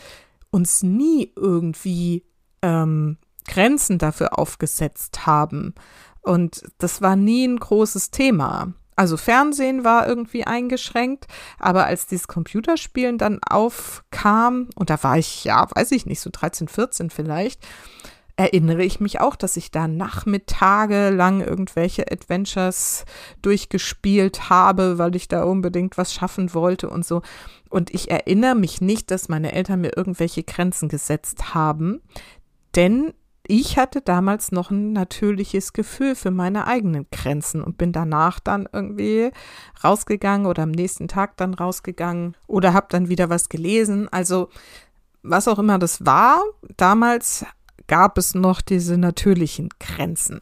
uns 0.50 0.84
nie 0.84 1.32
irgendwie 1.34 2.24
ähm, 2.62 3.18
Grenzen 3.48 3.98
dafür 3.98 4.38
aufgesetzt 4.38 5.26
haben. 5.26 5.74
Und 6.22 6.62
das 6.78 7.02
war 7.02 7.16
nie 7.16 7.48
ein 7.48 7.58
großes 7.58 8.12
Thema. 8.12 8.72
Also 8.96 9.16
Fernsehen 9.16 9.84
war 9.84 10.06
irgendwie 10.06 10.44
eingeschränkt, 10.44 11.26
aber 11.58 11.86
als 11.86 12.06
dieses 12.06 12.28
Computerspielen 12.28 13.18
dann 13.18 13.40
aufkam, 13.42 14.68
und 14.76 14.90
da 14.90 15.02
war 15.02 15.18
ich, 15.18 15.44
ja, 15.44 15.66
weiß 15.74 15.90
ich 15.92 16.06
nicht, 16.06 16.20
so 16.20 16.30
13, 16.32 16.68
14 16.68 17.10
vielleicht, 17.10 17.60
erinnere 18.36 18.82
ich 18.84 19.00
mich 19.00 19.20
auch, 19.20 19.36
dass 19.36 19.56
ich 19.56 19.70
da 19.70 19.86
Nachmittage 19.86 21.10
lang 21.10 21.40
irgendwelche 21.40 22.10
Adventures 22.10 23.04
durchgespielt 23.42 24.50
habe, 24.50 24.98
weil 24.98 25.14
ich 25.14 25.28
da 25.28 25.44
unbedingt 25.44 25.96
was 25.98 26.12
schaffen 26.12 26.52
wollte 26.52 26.90
und 26.90 27.06
so. 27.06 27.22
Und 27.70 27.94
ich 27.94 28.10
erinnere 28.10 28.54
mich 28.54 28.80
nicht, 28.80 29.10
dass 29.10 29.28
meine 29.28 29.52
Eltern 29.52 29.80
mir 29.80 29.96
irgendwelche 29.96 30.42
Grenzen 30.42 30.88
gesetzt 30.88 31.54
haben, 31.54 32.00
denn 32.74 33.14
ich 33.46 33.76
hatte 33.78 34.00
damals 34.00 34.52
noch 34.52 34.70
ein 34.70 34.92
natürliches 34.92 35.72
Gefühl 35.72 36.14
für 36.14 36.30
meine 36.30 36.66
eigenen 36.66 37.06
Grenzen 37.10 37.62
und 37.62 37.76
bin 37.76 37.92
danach 37.92 38.40
dann 38.40 38.68
irgendwie 38.72 39.30
rausgegangen 39.82 40.46
oder 40.46 40.62
am 40.62 40.70
nächsten 40.70 41.08
Tag 41.08 41.36
dann 41.36 41.52
rausgegangen 41.52 42.36
oder 42.46 42.72
habe 42.72 42.86
dann 42.88 43.08
wieder 43.08 43.28
was 43.28 43.50
gelesen. 43.50 44.08
Also 44.10 44.48
was 45.22 45.48
auch 45.48 45.58
immer 45.58 45.78
das 45.78 46.06
war, 46.06 46.42
damals 46.76 47.44
gab 47.86 48.16
es 48.16 48.34
noch 48.34 48.62
diese 48.62 48.96
natürlichen 48.96 49.68
Grenzen. 49.78 50.40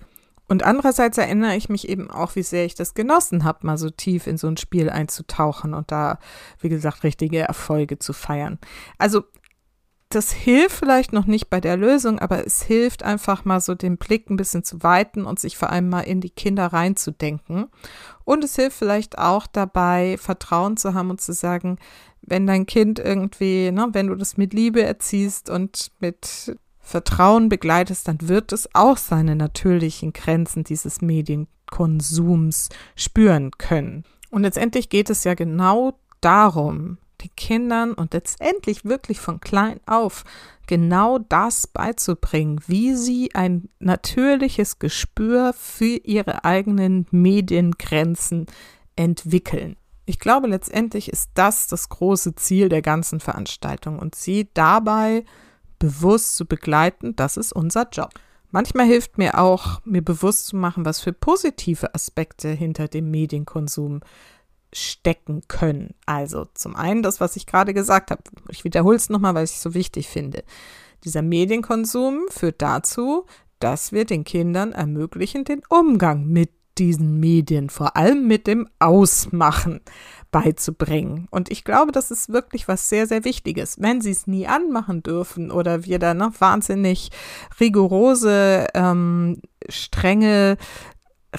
Und 0.49 0.65
andererseits 0.65 1.19
erinnere 1.19 1.57
ich 1.57 1.69
mich 1.69 1.89
eben 1.89 2.11
auch, 2.11 2.37
wie 2.37 2.43
sehr 2.43 2.67
ich 2.67 2.75
das 2.75 2.95
genossen 2.95 3.43
habe, 3.43 3.67
mal 3.67 3.79
so 3.79 3.91
tief 3.91 4.27
in 4.27 4.37
so 4.37 4.49
ein 4.49 4.59
Spiel 4.59 4.91
einzutauchen 4.91 5.73
und 5.73 5.91
da, 5.91 6.19
wie 6.61 6.69
gesagt, 6.69 7.05
richtige 7.05 7.39
Erfolge 7.39 7.99
zu 7.99 8.13
feiern. 8.13 8.59
Also 8.99 9.25
das 10.15 10.33
hilft 10.33 10.77
vielleicht 10.77 11.13
noch 11.13 11.27
nicht 11.27 11.49
bei 11.49 11.61
der 11.61 11.77
Lösung, 11.77 12.19
aber 12.19 12.47
es 12.47 12.63
hilft 12.63 13.03
einfach 13.03 13.45
mal 13.45 13.61
so 13.61 13.75
den 13.75 13.97
Blick 13.97 14.31
ein 14.31 14.37
bisschen 14.37 14.65
zu 14.65 14.83
weiten 14.83 15.25
und 15.25 15.41
sich 15.41 15.57
vor 15.57 15.71
allem 15.71 15.89
mal 15.89 16.01
in 16.01 16.21
die 16.21 16.31
Kinder 16.31 16.67
reinzudenken. 16.67 17.67
Und 18.25 18.45
es 18.45 18.57
hilft 18.57 18.79
vielleicht 18.79 19.19
auch 19.19 19.47
dabei, 19.47 20.17
Vertrauen 20.19 20.77
zu 20.77 20.95
haben 20.95 21.11
und 21.11 21.21
zu 21.21 21.33
sagen, 21.33 21.79
wenn 22.21 22.47
dein 22.47 22.67
Kind 22.67 22.99
irgendwie, 22.99 23.71
ne, 23.73 23.89
wenn 23.93 24.07
du 24.07 24.15
das 24.15 24.37
mit 24.37 24.55
Liebe 24.55 24.83
erziehst 24.83 25.51
und 25.51 25.91
mit 25.99 26.57
Vertrauen 26.79 27.49
begleitest, 27.49 28.09
dann 28.09 28.19
wird 28.29 28.53
es 28.53 28.69
auch 28.75 28.97
seine 28.97 29.37
natürlichen 29.37 30.13
Grenzen 30.13 30.65
dieses 30.65 31.01
Medienkonsums 31.01 32.69
spüren 32.97 33.51
können. 33.53 34.05
Und 34.31 34.43
letztendlich 34.43 34.89
geht 34.89 35.11
es 35.11 35.25
ja 35.25 35.35
genau 35.35 35.99
darum, 36.21 36.99
den 37.23 37.35
Kindern 37.37 37.93
und 37.95 38.15
letztendlich 38.15 38.85
wirklich 38.85 39.21
von 39.21 39.41
klein 39.41 39.81
auf 39.87 40.25
genau 40.67 41.19
das 41.19 41.67
beizubringen, 41.67 42.61
wie 42.67 42.95
sie 42.95 43.35
ein 43.35 43.69
natürliches 43.79 44.79
Gespür 44.79 45.53
für 45.53 45.97
ihre 46.05 46.45
eigenen 46.45 47.07
Mediengrenzen 47.11 48.47
entwickeln. 48.97 49.77
Ich 50.05 50.19
glaube, 50.19 50.49
letztendlich 50.49 51.11
ist 51.11 51.31
das 51.35 51.69
das 51.69 51.89
große 51.89 52.35
Ziel 52.35 52.69
der 52.69 52.83
ganzen 52.83 53.21
Veranstaltung 53.21 53.99
und 53.99 54.15
sie 54.15 54.49
dabei 54.53 55.25
bewusst 55.79 56.37
zu 56.37 56.47
begleiten, 56.47 57.17
das 57.17 57.37
ist 57.37 57.53
unser 57.53 57.89
Job. 57.91 58.11
Manchmal 58.51 58.87
hilft 58.87 59.17
mir 59.17 59.39
auch, 59.39 59.81
mir 59.85 60.03
bewusst 60.03 60.47
zu 60.47 60.57
machen, 60.57 60.85
was 60.85 61.01
für 61.01 61.13
positive 61.13 61.95
Aspekte 61.95 62.51
hinter 62.51 62.87
dem 62.87 63.11
Medienkonsum 63.11 64.01
stecken 64.73 65.43
können. 65.49 65.95
Also 66.07 66.47
zum 66.55 66.77
einen 66.77 67.03
das, 67.03 67.21
was 67.21 67.37
ich 67.37 67.47
gerade 67.47 67.75
gesagt 67.75 68.11
habe. 68.11 68.23
Ich 68.49 68.65
wiederhole 68.65 68.97
es 68.97 69.11
nochmal, 69.11 69.35
weil 69.35 69.45
ich 69.45 69.53
es 69.53 69.63
so 69.63 69.75
wichtig 69.75 70.09
finde. 70.09 70.45
Dieser 71.05 71.23
Medienkonsum 71.23 72.27
führt 72.29 72.63
dazu, 72.63 73.27
dass 73.59 73.93
wir 73.93 74.05
den 74.05 74.25
Kindern 74.25 74.73
ermöglichen, 74.73 75.45
den 75.45 75.63
Umgang 75.69 76.27
mit 76.27 76.51
diesen 76.79 77.21
Medien, 77.21 77.71
vor 77.71 77.97
allem 77.97 78.27
mit 78.27 78.47
dem 78.47 78.69
Ausmachen 78.79 79.81
beizubringen. 80.31 81.29
Und 81.31 81.51
ich 81.51 81.65
glaube, 81.65 81.93
das 81.93 82.11
ist 82.11 82.33
wirklich 82.33 82.67
was 82.67 82.89
sehr, 82.89 83.07
sehr 83.07 83.25
Wichtiges. 83.25 83.81
Wenn 83.81 84.01
sie 84.01 84.11
es 84.11 84.27
nie 84.27 84.47
anmachen 84.47 85.03
dürfen 85.03 85.51
oder 85.51 85.85
wir 85.85 85.99
da 85.99 86.15
noch 86.15 86.41
wahnsinnig 86.41 87.11
rigorose, 87.61 88.69
ähm, 88.75 89.43
strenge 89.69 90.57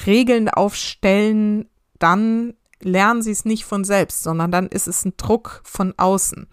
Regeln 0.06 0.50
aufstellen, 0.50 1.68
dann 1.98 2.54
lernen 2.84 3.22
sie 3.22 3.32
es 3.32 3.46
nicht 3.46 3.66
von 3.66 3.84
selbst, 3.84 4.24
sondern 4.24 4.52
dann 4.52 4.68
ist 4.68 4.88
es 4.88 5.06
ein 5.06 5.14
Druck 5.18 5.62
von 5.64 5.94
außen. 5.98 6.48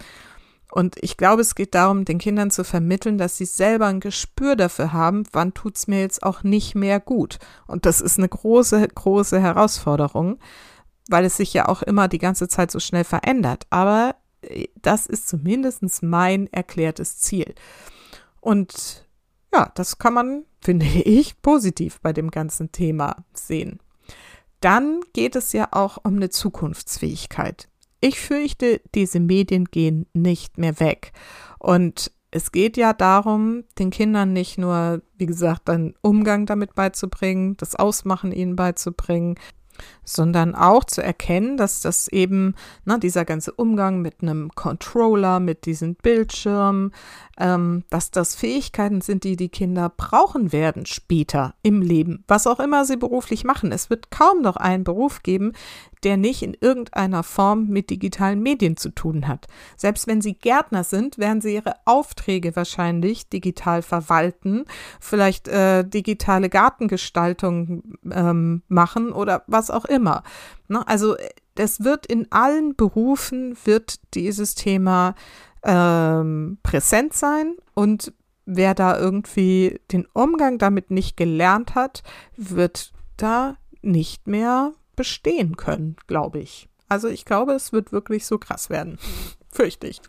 Und 0.70 0.96
ich 1.00 1.16
glaube, 1.16 1.42
es 1.42 1.54
geht 1.54 1.74
darum, 1.74 2.04
den 2.04 2.18
Kindern 2.18 2.50
zu 2.50 2.64
vermitteln, 2.64 3.18
dass 3.18 3.36
sie 3.36 3.44
selber 3.44 3.86
ein 3.86 4.00
Gespür 4.00 4.54
dafür 4.54 4.92
haben, 4.92 5.24
wann 5.32 5.52
tut 5.52 5.76
es 5.76 5.88
mir 5.88 6.00
jetzt 6.00 6.22
auch 6.22 6.42
nicht 6.42 6.74
mehr 6.74 7.00
gut. 7.00 7.38
Und 7.66 7.86
das 7.86 8.00
ist 8.00 8.18
eine 8.18 8.28
große, 8.28 8.86
große 8.86 9.40
Herausforderung, 9.40 10.38
weil 11.08 11.24
es 11.24 11.36
sich 11.36 11.52
ja 11.52 11.66
auch 11.68 11.82
immer 11.82 12.06
die 12.06 12.18
ganze 12.18 12.46
Zeit 12.46 12.70
so 12.70 12.78
schnell 12.78 13.04
verändert. 13.04 13.66
Aber 13.70 14.14
äh, 14.42 14.68
das 14.80 15.06
ist 15.06 15.28
zumindest 15.28 16.02
mein 16.02 16.46
erklärtes 16.52 17.18
Ziel. 17.18 17.54
Und 18.40 19.08
ja, 19.52 19.72
das 19.74 19.98
kann 19.98 20.14
man, 20.14 20.44
finde 20.60 20.86
ich, 20.86 21.42
positiv 21.42 22.00
bei 22.00 22.12
dem 22.12 22.30
ganzen 22.30 22.70
Thema 22.70 23.24
sehen 23.34 23.80
dann 24.60 25.00
geht 25.12 25.36
es 25.36 25.52
ja 25.52 25.68
auch 25.72 25.98
um 26.02 26.16
eine 26.16 26.30
Zukunftsfähigkeit. 26.30 27.68
Ich 28.00 28.20
fürchte, 28.20 28.80
diese 28.94 29.20
Medien 29.20 29.66
gehen 29.66 30.06
nicht 30.14 30.58
mehr 30.58 30.80
weg. 30.80 31.12
Und 31.58 32.12
es 32.30 32.52
geht 32.52 32.76
ja 32.76 32.92
darum, 32.92 33.64
den 33.78 33.90
Kindern 33.90 34.32
nicht 34.32 34.56
nur, 34.56 35.02
wie 35.16 35.26
gesagt, 35.26 35.68
einen 35.68 35.94
Umgang 36.00 36.46
damit 36.46 36.74
beizubringen, 36.74 37.56
das 37.56 37.74
Ausmachen 37.74 38.32
ihnen 38.32 38.56
beizubringen, 38.56 39.36
sondern 40.04 40.54
auch 40.54 40.84
zu 40.84 41.02
erkennen, 41.02 41.56
dass 41.56 41.80
das 41.80 42.08
eben, 42.08 42.54
ne, 42.84 42.98
dieser 42.98 43.24
ganze 43.24 43.52
Umgang 43.52 44.02
mit 44.02 44.22
einem 44.22 44.50
Controller, 44.54 45.40
mit 45.40 45.66
diesen 45.66 45.94
Bildschirmen, 45.94 46.92
ähm, 47.38 47.84
dass 47.90 48.10
das 48.10 48.34
Fähigkeiten 48.34 49.00
sind, 49.00 49.24
die 49.24 49.36
die 49.36 49.48
Kinder 49.48 49.88
brauchen 49.88 50.52
werden 50.52 50.86
später 50.86 51.54
im 51.62 51.82
Leben, 51.82 52.24
was 52.28 52.46
auch 52.46 52.60
immer 52.60 52.84
sie 52.84 52.96
beruflich 52.96 53.44
machen. 53.44 53.72
Es 53.72 53.90
wird 53.90 54.10
kaum 54.10 54.42
noch 54.42 54.56
einen 54.56 54.84
Beruf 54.84 55.22
geben, 55.22 55.52
der 56.04 56.16
nicht 56.16 56.42
in 56.42 56.56
irgendeiner 56.60 57.22
Form 57.22 57.68
mit 57.68 57.90
digitalen 57.90 58.42
Medien 58.42 58.76
zu 58.76 58.90
tun 58.90 59.28
hat. 59.28 59.46
Selbst 59.76 60.06
wenn 60.06 60.20
sie 60.20 60.34
Gärtner 60.34 60.84
sind, 60.84 61.18
werden 61.18 61.40
sie 61.40 61.54
ihre 61.54 61.74
Aufträge 61.84 62.56
wahrscheinlich 62.56 63.28
digital 63.28 63.82
verwalten, 63.82 64.64
vielleicht 65.00 65.48
äh, 65.48 65.84
digitale 65.84 66.48
Gartengestaltung 66.48 67.98
ähm, 68.10 68.62
machen 68.68 69.12
oder 69.12 69.44
was 69.46 69.70
auch 69.70 69.84
immer. 69.84 70.22
Ne? 70.68 70.86
Also 70.86 71.16
es 71.56 71.84
wird 71.84 72.06
in 72.06 72.26
allen 72.30 72.74
Berufen 72.74 73.56
wird 73.64 74.00
dieses 74.14 74.54
Thema 74.54 75.14
ähm, 75.62 76.58
präsent 76.62 77.12
sein 77.12 77.56
und 77.74 78.12
wer 78.46 78.74
da 78.74 78.98
irgendwie 78.98 79.80
den 79.92 80.06
Umgang 80.12 80.58
damit 80.58 80.90
nicht 80.90 81.16
gelernt 81.16 81.74
hat, 81.74 82.02
wird 82.36 82.92
da 83.16 83.56
nicht 83.82 84.26
mehr 84.26 84.72
bestehen 84.96 85.56
können, 85.56 85.96
glaube 86.06 86.40
ich. 86.40 86.68
Also 86.88 87.08
ich 87.08 87.24
glaube, 87.24 87.52
es 87.52 87.72
wird 87.72 87.92
wirklich 87.92 88.26
so 88.26 88.38
krass 88.38 88.70
werden. 88.70 88.98
Fürchte 89.52 89.86
ich. 89.86 90.00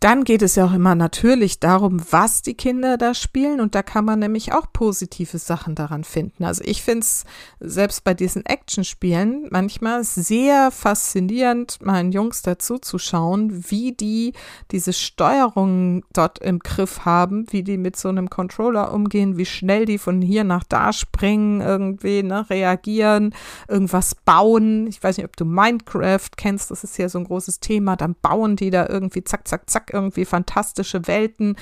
Dann 0.00 0.22
geht 0.22 0.42
es 0.42 0.54
ja 0.54 0.64
auch 0.64 0.72
immer 0.72 0.94
natürlich 0.94 1.58
darum, 1.58 2.00
was 2.10 2.42
die 2.42 2.54
Kinder 2.54 2.96
da 2.96 3.14
spielen. 3.14 3.60
Und 3.60 3.74
da 3.74 3.82
kann 3.82 4.04
man 4.04 4.20
nämlich 4.20 4.52
auch 4.52 4.72
positive 4.72 5.38
Sachen 5.38 5.74
daran 5.74 6.04
finden. 6.04 6.44
Also 6.44 6.62
ich 6.64 6.82
finde 6.82 7.00
es 7.00 7.24
selbst 7.58 8.04
bei 8.04 8.14
diesen 8.14 8.46
Actionspielen 8.46 9.48
manchmal 9.50 10.04
sehr 10.04 10.70
faszinierend, 10.70 11.78
meinen 11.82 12.12
Jungs 12.12 12.42
dazu 12.42 12.78
zu 12.78 12.98
schauen, 12.98 13.64
wie 13.70 13.92
die 13.92 14.34
diese 14.70 14.92
Steuerung 14.92 16.04
dort 16.12 16.38
im 16.38 16.60
Griff 16.60 17.04
haben, 17.04 17.46
wie 17.50 17.64
die 17.64 17.76
mit 17.76 17.96
so 17.96 18.08
einem 18.08 18.30
Controller 18.30 18.92
umgehen, 18.92 19.36
wie 19.36 19.46
schnell 19.46 19.84
die 19.84 19.98
von 19.98 20.22
hier 20.22 20.44
nach 20.44 20.62
da 20.62 20.92
springen, 20.92 21.60
irgendwie 21.60 22.22
ne, 22.22 22.48
reagieren, 22.48 23.34
irgendwas 23.66 24.14
bauen. 24.14 24.86
Ich 24.86 25.02
weiß 25.02 25.16
nicht, 25.16 25.26
ob 25.26 25.36
du 25.36 25.44
Minecraft 25.44 26.30
kennst, 26.36 26.70
das 26.70 26.84
ist 26.84 26.98
ja 26.98 27.08
so 27.08 27.18
ein 27.18 27.24
großes 27.24 27.58
Thema. 27.58 27.96
Dann 27.96 28.14
bauen 28.22 28.54
die 28.54 28.70
da 28.70 28.88
irgendwie 28.88 29.24
zack, 29.24 29.48
zack, 29.48 29.68
zack 29.68 29.87
irgendwie 29.92 30.24
fantastische 30.24 31.06
Welten, 31.06 31.56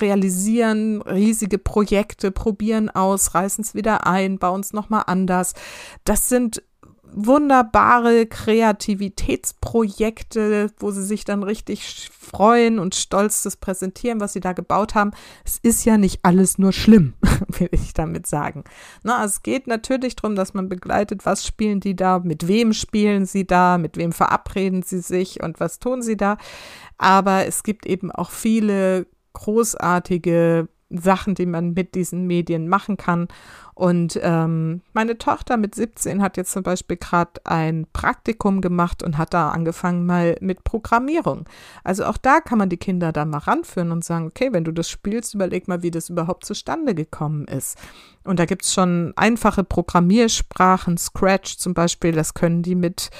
realisieren 0.00 1.02
riesige 1.02 1.58
Projekte, 1.58 2.30
probieren 2.30 2.90
aus, 2.90 3.34
reißen 3.34 3.64
es 3.64 3.74
wieder 3.74 4.06
ein, 4.06 4.38
bauen 4.38 4.60
es 4.60 4.72
nochmal 4.72 5.04
anders. 5.06 5.54
Das 6.04 6.28
sind 6.28 6.62
wunderbare 7.14 8.26
Kreativitätsprojekte, 8.26 10.70
wo 10.78 10.90
sie 10.90 11.04
sich 11.04 11.24
dann 11.24 11.42
richtig 11.42 12.10
freuen 12.10 12.78
und 12.78 12.94
stolz 12.94 13.42
das 13.42 13.56
präsentieren, 13.56 14.20
was 14.20 14.32
sie 14.32 14.40
da 14.40 14.52
gebaut 14.52 14.94
haben. 14.94 15.10
Es 15.44 15.58
ist 15.58 15.84
ja 15.84 15.98
nicht 15.98 16.24
alles 16.24 16.58
nur 16.58 16.72
schlimm, 16.72 17.14
will 17.48 17.68
ich 17.70 17.94
damit 17.94 18.26
sagen. 18.26 18.64
Na, 19.02 19.24
es 19.24 19.42
geht 19.42 19.66
natürlich 19.66 20.16
darum, 20.16 20.36
dass 20.36 20.54
man 20.54 20.68
begleitet, 20.68 21.26
was 21.26 21.46
spielen 21.46 21.80
die 21.80 21.96
da, 21.96 22.18
mit 22.18 22.48
wem 22.48 22.72
spielen 22.72 23.26
sie 23.26 23.46
da, 23.46 23.78
mit 23.78 23.96
wem 23.96 24.12
verabreden 24.12 24.82
sie 24.82 25.00
sich 25.00 25.42
und 25.42 25.60
was 25.60 25.78
tun 25.78 26.02
sie 26.02 26.16
da. 26.16 26.38
Aber 26.98 27.46
es 27.46 27.62
gibt 27.62 27.86
eben 27.86 28.10
auch 28.10 28.30
viele 28.30 29.06
großartige 29.34 30.68
Sachen, 30.92 31.34
die 31.34 31.46
man 31.46 31.72
mit 31.72 31.94
diesen 31.94 32.26
Medien 32.26 32.68
machen 32.68 32.96
kann. 32.96 33.28
Und 33.74 34.18
ähm, 34.22 34.82
meine 34.92 35.16
Tochter 35.16 35.56
mit 35.56 35.74
17 35.74 36.22
hat 36.22 36.36
jetzt 36.36 36.52
zum 36.52 36.62
Beispiel 36.62 36.98
gerade 36.98 37.40
ein 37.44 37.86
Praktikum 37.92 38.60
gemacht 38.60 39.02
und 39.02 39.16
hat 39.16 39.32
da 39.32 39.50
angefangen 39.50 40.04
mal 40.04 40.36
mit 40.40 40.62
Programmierung. 40.64 41.46
Also 41.82 42.04
auch 42.04 42.18
da 42.18 42.40
kann 42.40 42.58
man 42.58 42.68
die 42.68 42.76
Kinder 42.76 43.12
da 43.12 43.24
mal 43.24 43.38
ranführen 43.38 43.90
und 43.90 44.04
sagen, 44.04 44.26
okay, 44.26 44.50
wenn 44.52 44.64
du 44.64 44.72
das 44.72 44.90
spielst, 44.90 45.34
überleg 45.34 45.68
mal, 45.68 45.82
wie 45.82 45.90
das 45.90 46.10
überhaupt 46.10 46.44
zustande 46.44 46.94
gekommen 46.94 47.46
ist. 47.46 47.78
Und 48.24 48.38
da 48.38 48.44
gibt 48.44 48.64
es 48.64 48.72
schon 48.72 49.12
einfache 49.16 49.64
Programmiersprachen, 49.64 50.96
Scratch 50.96 51.58
zum 51.58 51.74
Beispiel, 51.74 52.12
das 52.12 52.34
können 52.34 52.62
die 52.62 52.76
mit 52.76 53.10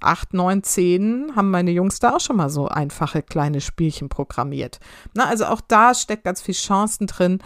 8, 0.00 0.34
9, 0.34 0.62
10, 0.62 1.32
haben 1.36 1.50
meine 1.50 1.70
Jungs 1.70 1.98
da 1.98 2.16
auch 2.16 2.20
schon 2.20 2.36
mal 2.36 2.50
so 2.50 2.68
einfache 2.68 3.22
kleine 3.22 3.60
Spielchen 3.60 4.08
programmiert. 4.08 4.80
Na, 5.14 5.26
also 5.26 5.46
auch 5.46 5.60
da 5.66 5.94
steckt 5.94 6.24
ganz 6.24 6.42
viel 6.42 6.54
Chancen 6.54 7.06
drin, 7.06 7.38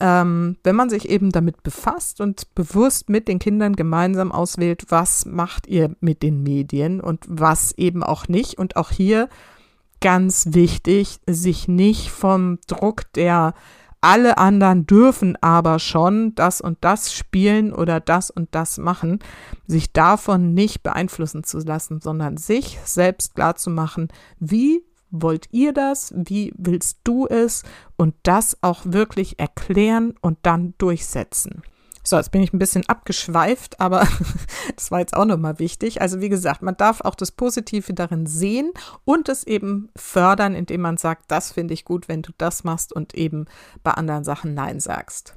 ähm, 0.00 0.56
wenn 0.64 0.76
man 0.76 0.90
sich 0.90 1.08
eben 1.08 1.30
damit 1.30 1.62
befasst 1.62 2.20
und 2.20 2.54
bewusst 2.54 3.08
mit 3.08 3.28
den 3.28 3.38
Kindern 3.38 3.76
gemeinsam 3.76 4.32
auswählt, 4.32 4.86
was 4.88 5.26
macht 5.26 5.66
ihr 5.66 5.94
mit 6.00 6.22
den 6.22 6.42
Medien 6.42 7.00
und 7.00 7.24
was 7.28 7.72
eben 7.72 8.02
auch 8.02 8.26
nicht. 8.26 8.58
Und 8.58 8.76
auch 8.76 8.90
hier 8.90 9.28
ganz 10.00 10.48
wichtig, 10.50 11.20
sich 11.28 11.68
nicht 11.68 12.10
vom 12.10 12.58
Druck 12.66 13.12
der 13.14 13.54
alle 14.02 14.38
anderen 14.38 14.86
dürfen 14.86 15.36
aber 15.42 15.78
schon 15.78 16.34
das 16.34 16.62
und 16.62 16.78
das 16.80 17.12
spielen 17.12 17.72
oder 17.72 18.00
das 18.00 18.30
und 18.30 18.48
das 18.54 18.78
machen, 18.78 19.18
sich 19.66 19.92
davon 19.92 20.54
nicht 20.54 20.82
beeinflussen 20.82 21.44
zu 21.44 21.58
lassen, 21.58 22.00
sondern 22.00 22.38
sich 22.38 22.78
selbst 22.84 23.34
klar 23.34 23.56
zu 23.56 23.68
machen, 23.68 24.08
wie 24.38 24.82
wollt 25.10 25.48
ihr 25.50 25.72
das? 25.72 26.12
Wie 26.16 26.52
willst 26.56 26.98
du 27.04 27.26
es? 27.26 27.62
Und 27.96 28.14
das 28.22 28.56
auch 28.62 28.80
wirklich 28.84 29.38
erklären 29.38 30.14
und 30.20 30.38
dann 30.42 30.74
durchsetzen. 30.78 31.62
So, 32.02 32.16
jetzt 32.16 32.32
bin 32.32 32.42
ich 32.42 32.52
ein 32.52 32.58
bisschen 32.58 32.88
abgeschweift, 32.88 33.78
aber 33.78 34.06
das 34.74 34.90
war 34.90 35.00
jetzt 35.00 35.14
auch 35.14 35.26
nochmal 35.26 35.58
wichtig. 35.58 36.00
Also 36.00 36.20
wie 36.20 36.30
gesagt, 36.30 36.62
man 36.62 36.76
darf 36.76 37.02
auch 37.02 37.14
das 37.14 37.30
Positive 37.30 37.92
darin 37.92 38.26
sehen 38.26 38.72
und 39.04 39.28
es 39.28 39.44
eben 39.44 39.90
fördern, 39.96 40.54
indem 40.54 40.80
man 40.80 40.96
sagt, 40.96 41.30
das 41.30 41.52
finde 41.52 41.74
ich 41.74 41.84
gut, 41.84 42.08
wenn 42.08 42.22
du 42.22 42.32
das 42.38 42.64
machst 42.64 42.92
und 42.92 43.14
eben 43.14 43.44
bei 43.82 43.92
anderen 43.92 44.24
Sachen 44.24 44.54
Nein 44.54 44.80
sagst. 44.80 45.36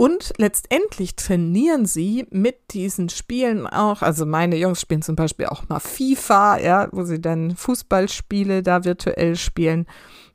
Und 0.00 0.32
letztendlich 0.38 1.14
trainieren 1.14 1.84
sie 1.84 2.26
mit 2.30 2.72
diesen 2.72 3.10
Spielen 3.10 3.66
auch, 3.66 4.00
also 4.00 4.24
meine 4.24 4.56
Jungs 4.56 4.80
spielen 4.80 5.02
zum 5.02 5.14
Beispiel 5.14 5.44
auch 5.44 5.68
mal 5.68 5.78
FIFA, 5.78 6.58
ja, 6.58 6.88
wo 6.90 7.04
sie 7.04 7.20
dann 7.20 7.54
Fußballspiele 7.54 8.62
da 8.62 8.84
virtuell 8.84 9.36
spielen. 9.36 9.84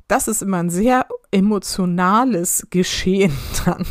Das 0.08 0.28
ist 0.28 0.44
immer 0.44 0.58
ein 0.58 0.70
sehr 0.70 1.08
emotionales 1.36 2.66
Geschehen 2.70 3.34
dann, 3.66 3.86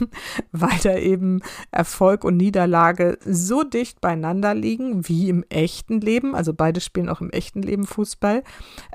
weil 0.51 0.79
da 0.83 0.97
eben 0.97 1.43
Erfolg 1.71 2.25
und 2.25 2.39
Niederlage 2.39 3.19
so 3.23 3.65
dicht 3.65 4.01
beieinander 4.01 4.55
liegen 4.55 5.07
wie 5.07 5.29
im 5.29 5.45
echten 5.51 6.01
Leben. 6.01 6.35
Also 6.35 6.55
beide 6.55 6.81
spielen 6.81 7.11
auch 7.11 7.21
im 7.21 7.29
echten 7.29 7.61
Leben 7.61 7.87
Fußball 7.87 8.43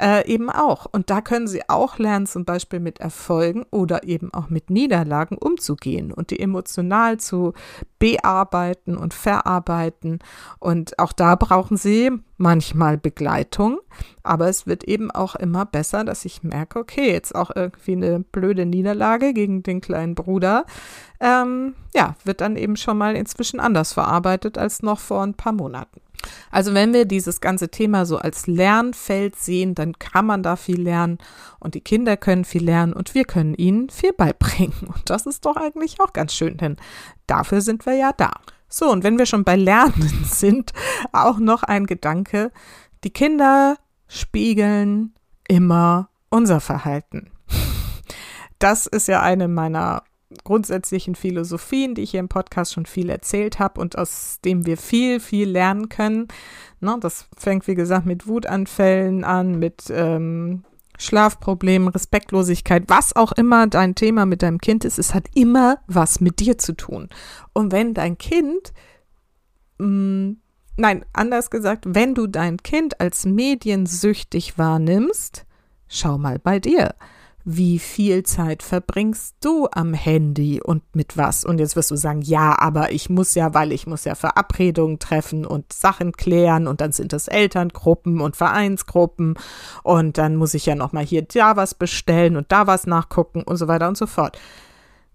äh, 0.02 0.28
eben 0.28 0.50
auch. 0.50 0.88
Und 0.92 1.12
da 1.12 1.22
können 1.22 1.48
sie 1.48 1.70
auch 1.70 2.00
lernen, 2.00 2.26
zum 2.26 2.44
Beispiel 2.44 2.80
mit 2.80 3.00
Erfolgen 3.00 3.68
oder 3.70 4.04
eben 4.04 4.34
auch 4.34 4.50
mit 4.50 4.72
Niederlagen 4.72 5.38
umzugehen 5.38 6.12
und 6.12 6.32
die 6.32 6.40
emotional 6.40 7.20
zu 7.20 7.54
bearbeiten 8.00 8.98
und 8.98 9.14
verarbeiten. 9.14 10.20
Und 10.58 10.98
auch 10.98 11.14
da 11.14 11.36
brauchen 11.36 11.78
sie 11.78 12.12
manchmal 12.38 12.98
Begleitung, 12.98 13.80
aber 14.24 14.48
es 14.48 14.66
wird 14.66 14.86
eben 14.86 15.12
auch 15.12 15.36
immer 15.36 15.66
besser, 15.66 16.06
dass 16.06 16.24
ich 16.24 16.42
merke, 16.42 16.80
okay, 16.80 17.12
jetzt 17.12 17.36
auch 17.36 17.52
irgendwie 17.54 17.92
eine 17.92 18.22
blöde 18.40 18.66
Niederlage 18.66 19.34
gegen 19.34 19.64
den 19.64 19.82
kleinen 19.82 20.16
Bruder, 20.16 20.66
ähm, 21.20 21.76
ja, 21.94 22.16
wird 22.24 22.42
dann 22.42 22.56
eben 22.56 22.78
schon 22.78 22.98
mal 22.98 23.16
inzwischen 23.16 23.60
anders 23.60 23.94
verarbeitet 23.94 24.58
als 24.58 24.82
noch 24.82 25.00
vor 25.00 25.24
ein 25.24 25.34
paar 25.34 25.54
Monaten. 25.54 26.02
Also 26.52 26.74
wenn 26.74 26.94
wir 26.94 27.06
dieses 27.06 27.42
ganze 27.42 27.70
Thema 27.70 28.06
so 28.06 28.18
als 28.18 28.48
Lernfeld 28.48 29.36
sehen, 29.36 29.76
dann 29.76 29.98
kann 30.00 30.26
man 30.26 30.44
da 30.44 30.56
viel 30.56 30.82
lernen 30.82 31.18
und 31.60 31.76
die 31.76 31.82
Kinder 31.82 32.18
können 32.18 32.46
viel 32.46 32.64
lernen 32.64 32.94
und 32.94 33.14
wir 33.16 33.26
können 33.26 33.54
ihnen 33.54 33.90
viel 33.90 34.14
beibringen. 34.14 34.74
Und 34.88 35.10
das 35.10 35.26
ist 35.26 35.46
doch 35.46 35.56
eigentlich 35.56 36.00
auch 36.00 36.14
ganz 36.14 36.34
schön, 36.34 36.58
denn 36.58 36.78
dafür 37.28 37.62
sind 37.62 37.86
wir 37.86 37.94
ja 37.94 38.12
da. 38.14 38.32
So, 38.68 38.92
und 38.92 39.04
wenn 39.04 39.18
wir 39.18 39.26
schon 39.26 39.44
bei 39.44 39.56
Lernen 39.56 40.24
sind, 40.26 40.74
auch 41.12 41.40
noch 41.40 41.64
ein 41.64 41.86
Gedanke. 41.86 42.52
Die 43.04 43.10
Kinder 43.10 43.78
spiegeln 44.08 45.14
immer 45.48 46.10
unser 46.30 46.60
Verhalten. 46.60 47.32
Das 48.60 48.86
ist 48.86 49.08
ja 49.08 49.22
eine 49.22 49.48
meiner 49.48 50.04
grundsätzlichen 50.44 51.16
Philosophien, 51.16 51.96
die 51.96 52.04
ich 52.04 52.12
hier 52.12 52.20
im 52.20 52.30
Podcast 52.30 52.74
schon 52.74 52.86
viel 52.86 53.10
erzählt 53.10 53.58
habe 53.60 53.82
und 53.82 53.98
aus 53.98 54.40
dem 54.46 54.66
wir 54.66 54.78
viel, 54.78 55.20
viel 55.20 55.50
lernen 55.50 55.90
können. 55.90 56.28
Ne, 56.80 56.98
das 57.00 57.28
fängt, 57.36 57.68
wie 57.68 57.76
gesagt, 57.76 58.06
mit 58.06 58.28
Wutanfällen 58.28 59.24
an, 59.24 59.58
mit 59.58 59.86
ähm, 59.90 60.64
Schlafproblemen, 61.00 61.88
Respektlosigkeit, 61.88 62.84
was 62.88 63.16
auch 63.16 63.32
immer 63.32 63.68
dein 63.68 63.96
Thema 63.96 64.26
mit 64.26 64.44
deinem 64.44 64.60
Kind 64.60 64.86
ist, 64.86 65.00
es 65.00 65.14
hat 65.14 65.28
immer 65.34 65.80
was 65.88 66.20
mit 66.20 66.40
dir 66.40 66.58
zu 66.58 66.74
tun. 66.74 67.10
Und 67.54 67.72
wenn 67.72 67.94
dein 67.94 68.18
Kind, 68.18 68.74
mh, 69.80 69.88
mm, 69.88 70.38
nein, 70.78 71.06
anders 71.14 71.50
gesagt, 71.50 71.86
wenn 71.88 72.14
du 72.14 72.28
dein 72.28 72.58
Kind 72.58 73.00
als 73.00 73.26
mediensüchtig 73.26 74.58
wahrnimmst, 74.58 75.46
schau 75.88 76.18
mal 76.18 76.38
bei 76.38 76.60
dir 76.60 76.94
wie 77.52 77.80
viel 77.80 78.22
Zeit 78.22 78.62
verbringst 78.62 79.38
du 79.42 79.68
am 79.72 79.96
Handy 79.96 80.62
und 80.62 80.84
mit 80.96 81.18
was? 81.18 81.44
Und 81.44 81.58
jetzt 81.58 81.76
wirst 81.76 81.90
du 81.90 81.96
sagen, 81.96 82.22
ja, 82.22 82.56
aber 82.60 82.92
ich 82.92 83.10
muss 83.10 83.34
ja, 83.34 83.56
weil 83.56 83.72
ich 83.72 83.88
muss 83.88 84.06
ja 84.06 84.14
Verabredungen 84.14 85.00
treffen 85.00 85.48
und 85.48 85.74
Sachen 85.74 86.12
klären 86.12 86.68
und 86.68 86.80
dann 86.80 86.92
sind 86.92 87.12
es 87.12 87.28
Elterngruppen 87.28 88.22
und 88.22 88.36
Vereinsgruppen 88.36 89.34
und 89.82 90.20
dann 90.20 90.36
muss 90.36 90.54
ich 90.54 90.68
ja 90.68 90.76
noch 90.76 90.92
mal 90.92 91.04
hier 91.04 91.24
da 91.24 91.56
was 91.56 91.74
bestellen 91.74 92.38
und 92.38 92.52
da 92.52 92.68
was 92.68 92.86
nachgucken 92.86 93.42
und 93.42 93.58
so 93.58 93.68
weiter 93.68 93.88
und 93.88 93.98
so 93.98 94.06
fort. 94.06 94.38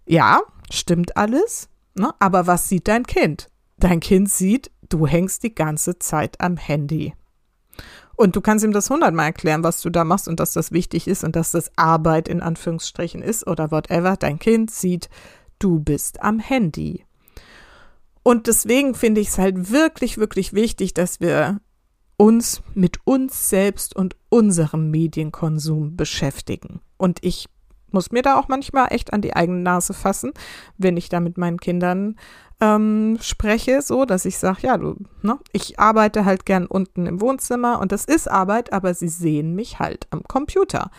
Ja, 0.05 0.41
stimmt 0.73 1.17
alles, 1.17 1.69
ne? 1.95 2.13
aber 2.19 2.49
was 2.49 2.69
sieht 2.69 2.89
dein 2.89 3.07
Kind? 3.07 3.49
Dein 3.79 4.01
Kind 4.01 4.29
sieht, 4.29 4.73
du 4.89 5.07
hängst 5.07 5.45
die 5.45 5.55
ganze 5.55 6.01
Zeit 6.01 6.41
am 6.41 6.57
Handy. 6.57 7.15
Und 8.17 8.37
du 8.37 8.41
kannst 8.41 8.65
ihm 8.65 8.73
das 8.73 8.91
hundertmal 8.91 9.27
erklären, 9.27 9.65
was 9.65 9.83
du 9.83 9.91
da 9.91 10.05
machst 10.05 10.29
und 10.29 10.41
dass 10.41 10.53
das 10.53 10.73
wichtig 10.73 11.09
ist 11.09 11.25
und 11.25 11.37
dass 11.37 11.51
das 11.51 11.71
Arbeit 11.77 12.29
in 12.29 12.41
Anführungsstrichen 12.41 13.23
ist 13.23 13.47
oder 13.47 13.71
whatever. 13.71 14.17
Dein 14.17 14.39
Kind 14.39 14.71
sieht, 14.71 15.09
du 15.59 15.81
bist 15.81 16.23
am 16.23 16.39
Handy. 16.39 17.05
Und 18.23 18.47
deswegen 18.47 18.95
finde 18.95 19.21
ich 19.21 19.29
es 19.29 19.39
halt 19.39 19.71
wirklich, 19.71 20.19
wirklich 20.19 20.55
wichtig, 20.55 20.95
dass 20.95 21.21
wir 21.21 21.61
uns 22.17 22.63
mit 22.75 22.99
uns 23.05 23.49
selbst 23.49 23.95
und 23.95 24.17
unserem 24.29 24.91
Medienkonsum 24.91 25.97
beschäftigen. 25.97 26.81
Und 26.97 27.19
ich 27.23 27.49
muss 27.91 28.11
mir 28.11 28.23
da 28.23 28.39
auch 28.39 28.49
manchmal 28.49 28.89
echt 28.91 29.13
an 29.13 29.23
die 29.23 29.35
eigene 29.37 29.61
Nase 29.61 29.95
fassen, 29.95 30.33
wenn 30.77 30.97
ich 30.97 31.09
da 31.09 31.21
mit 31.21 31.39
meinen 31.39 31.59
Kindern 31.59 32.17
ähm, 32.61 33.19
spreche, 33.21 33.83
so 33.83 34.05
dass 34.05 34.25
ich 34.25 34.39
sage, 34.39 34.63
ja, 34.63 34.77
du, 34.77 34.97
ne, 35.23 35.39
ich 35.53 35.79
arbeite 35.79 36.25
halt 36.25 36.47
gern 36.47 36.67
unten 36.67 37.07
im 37.07 37.21
Wohnzimmer 37.21 37.81
und 37.81 37.93
das 37.93 38.05
ist 38.05 38.31
Arbeit, 38.31 38.73
aber 38.73 38.95
sie 38.95 39.09
sehen 39.09 39.55
mich 39.55 39.79
halt 39.79 40.07
am 40.11 40.23
Computer. 40.25 40.91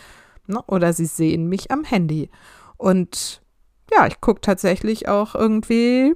Ne, 0.46 0.62
oder 0.66 0.92
sie 0.92 1.06
sehen 1.06 1.48
mich 1.48 1.70
am 1.70 1.84
Handy. 1.84 2.30
Und 2.76 3.42
ja, 3.92 4.06
ich 4.06 4.20
gucke 4.20 4.40
tatsächlich 4.40 5.08
auch 5.08 5.34
irgendwie 5.34 6.14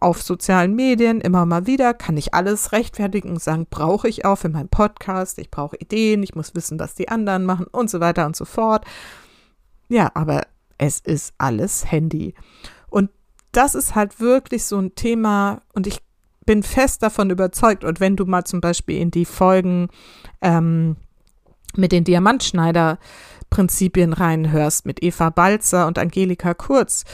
auf 0.00 0.22
sozialen 0.22 0.74
Medien 0.74 1.20
immer 1.20 1.46
mal 1.46 1.66
wieder, 1.66 1.94
kann 1.94 2.16
ich 2.16 2.34
alles 2.34 2.72
rechtfertigen 2.72 3.30
und 3.30 3.42
sagen, 3.42 3.66
brauche 3.68 4.08
ich 4.08 4.24
auch 4.24 4.36
für 4.36 4.48
meinen 4.48 4.68
Podcast, 4.68 5.38
ich 5.38 5.50
brauche 5.50 5.76
Ideen, 5.76 6.22
ich 6.22 6.34
muss 6.34 6.54
wissen, 6.54 6.78
was 6.78 6.94
die 6.94 7.08
anderen 7.08 7.44
machen 7.44 7.66
und 7.70 7.88
so 7.88 8.00
weiter 8.00 8.26
und 8.26 8.36
so 8.36 8.44
fort. 8.44 8.84
Ja, 9.88 10.10
aber 10.14 10.42
es 10.78 11.00
ist 11.00 11.32
alles 11.38 11.90
Handy. 11.90 12.34
Das 13.56 13.74
ist 13.74 13.94
halt 13.94 14.20
wirklich 14.20 14.64
so 14.64 14.78
ein 14.78 14.94
Thema 14.94 15.62
und 15.72 15.86
ich 15.86 16.00
bin 16.44 16.62
fest 16.62 17.02
davon 17.02 17.30
überzeugt. 17.30 17.84
Und 17.84 18.00
wenn 18.00 18.16
du 18.16 18.26
mal 18.26 18.44
zum 18.44 18.60
Beispiel 18.60 19.00
in 19.00 19.10
die 19.10 19.24
Folgen 19.24 19.88
ähm, 20.42 20.96
mit 21.74 21.92
den 21.92 22.04
Diamantschneider-Prinzipien 22.04 24.12
reinhörst, 24.12 24.84
mit 24.84 25.02
Eva 25.02 25.30
Balzer 25.30 25.86
und 25.86 25.98
Angelika 25.98 26.52
Kurz 26.52 27.06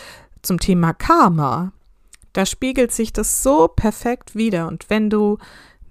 zum 0.42 0.58
Thema 0.58 0.92
Karma, 0.92 1.70
da 2.32 2.44
spiegelt 2.44 2.90
sich 2.92 3.12
das 3.12 3.44
so 3.44 3.68
perfekt 3.68 4.34
wieder. 4.34 4.66
Und 4.66 4.90
wenn 4.90 5.10
du 5.10 5.38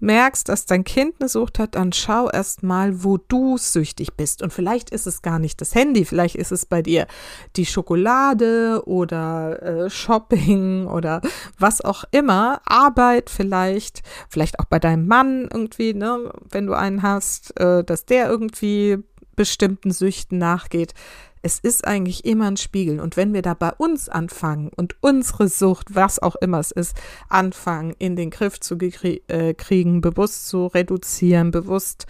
merkst, 0.01 0.49
dass 0.49 0.65
dein 0.65 0.83
Kind 0.83 1.15
eine 1.19 1.29
Sucht 1.29 1.59
hat, 1.59 1.75
dann 1.75 1.93
schau 1.93 2.29
erst 2.29 2.63
mal, 2.63 3.03
wo 3.03 3.17
du 3.17 3.57
süchtig 3.57 4.13
bist. 4.13 4.41
Und 4.41 4.51
vielleicht 4.51 4.89
ist 4.89 5.07
es 5.07 5.21
gar 5.21 5.39
nicht 5.39 5.61
das 5.61 5.75
Handy, 5.75 6.05
vielleicht 6.05 6.35
ist 6.35 6.51
es 6.51 6.65
bei 6.65 6.81
dir 6.81 7.07
die 7.55 7.65
Schokolade 7.65 8.83
oder 8.85 9.61
äh, 9.61 9.89
Shopping 9.89 10.87
oder 10.87 11.21
was 11.57 11.81
auch 11.81 12.03
immer, 12.11 12.61
Arbeit 12.65 13.29
vielleicht, 13.29 14.01
vielleicht 14.29 14.59
auch 14.59 14.65
bei 14.65 14.79
deinem 14.79 15.07
Mann 15.07 15.47
irgendwie, 15.51 15.93
ne, 15.93 16.31
wenn 16.49 16.67
du 16.67 16.73
einen 16.73 17.03
hast, 17.03 17.59
äh, 17.59 17.83
dass 17.83 18.05
der 18.05 18.29
irgendwie 18.29 18.97
bestimmten 19.35 19.91
Süchten 19.91 20.37
nachgeht 20.37 20.93
es 21.41 21.59
ist 21.59 21.85
eigentlich 21.85 22.25
immer 22.25 22.47
ein 22.47 22.57
Spiegel. 22.57 22.99
Und 22.99 23.17
wenn 23.17 23.33
wir 23.33 23.41
da 23.41 23.53
bei 23.53 23.71
uns 23.73 24.09
anfangen 24.09 24.69
und 24.75 24.95
unsere 25.01 25.47
Sucht, 25.47 25.95
was 25.95 26.19
auch 26.19 26.35
immer 26.35 26.59
es 26.59 26.71
ist, 26.71 26.95
anfangen 27.29 27.95
in 27.97 28.15
den 28.15 28.29
Griff 28.29 28.59
zu 28.59 28.77
äh, 28.77 29.53
kriegen, 29.53 30.01
bewusst 30.01 30.47
zu 30.47 30.67
reduzieren, 30.67 31.51
bewusst 31.51 32.05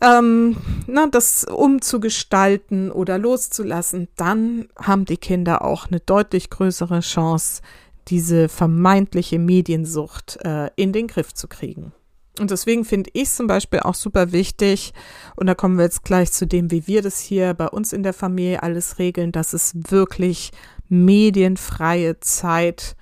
ähm, 0.00 0.56
na, 0.86 1.06
das 1.08 1.44
umzugestalten 1.44 2.90
oder 2.90 3.18
loszulassen, 3.18 4.08
dann 4.16 4.68
haben 4.76 5.04
die 5.04 5.18
Kinder 5.18 5.62
auch 5.62 5.88
eine 5.88 6.00
deutlich 6.00 6.48
größere 6.48 7.00
Chance, 7.00 7.60
diese 8.08 8.48
vermeintliche 8.48 9.38
Mediensucht 9.38 10.38
äh, 10.42 10.70
in 10.76 10.92
den 10.92 11.06
Griff 11.06 11.34
zu 11.34 11.48
kriegen. 11.48 11.92
Und 12.40 12.50
deswegen 12.50 12.86
finde 12.86 13.10
ich 13.12 13.30
zum 13.30 13.46
Beispiel 13.46 13.80
auch 13.80 13.94
super 13.94 14.32
wichtig, 14.32 14.94
und 15.36 15.46
da 15.46 15.54
kommen 15.54 15.76
wir 15.76 15.84
jetzt 15.84 16.04
gleich 16.04 16.32
zu 16.32 16.46
dem, 16.46 16.70
wie 16.70 16.86
wir 16.86 17.02
das 17.02 17.20
hier 17.20 17.52
bei 17.52 17.68
uns 17.68 17.92
in 17.92 18.02
der 18.02 18.14
Familie 18.14 18.62
alles 18.62 18.98
regeln, 18.98 19.30
dass 19.30 19.52
es 19.52 19.74
wirklich 19.74 20.50
medienfreie 20.88 22.18
Zeit 22.20 22.96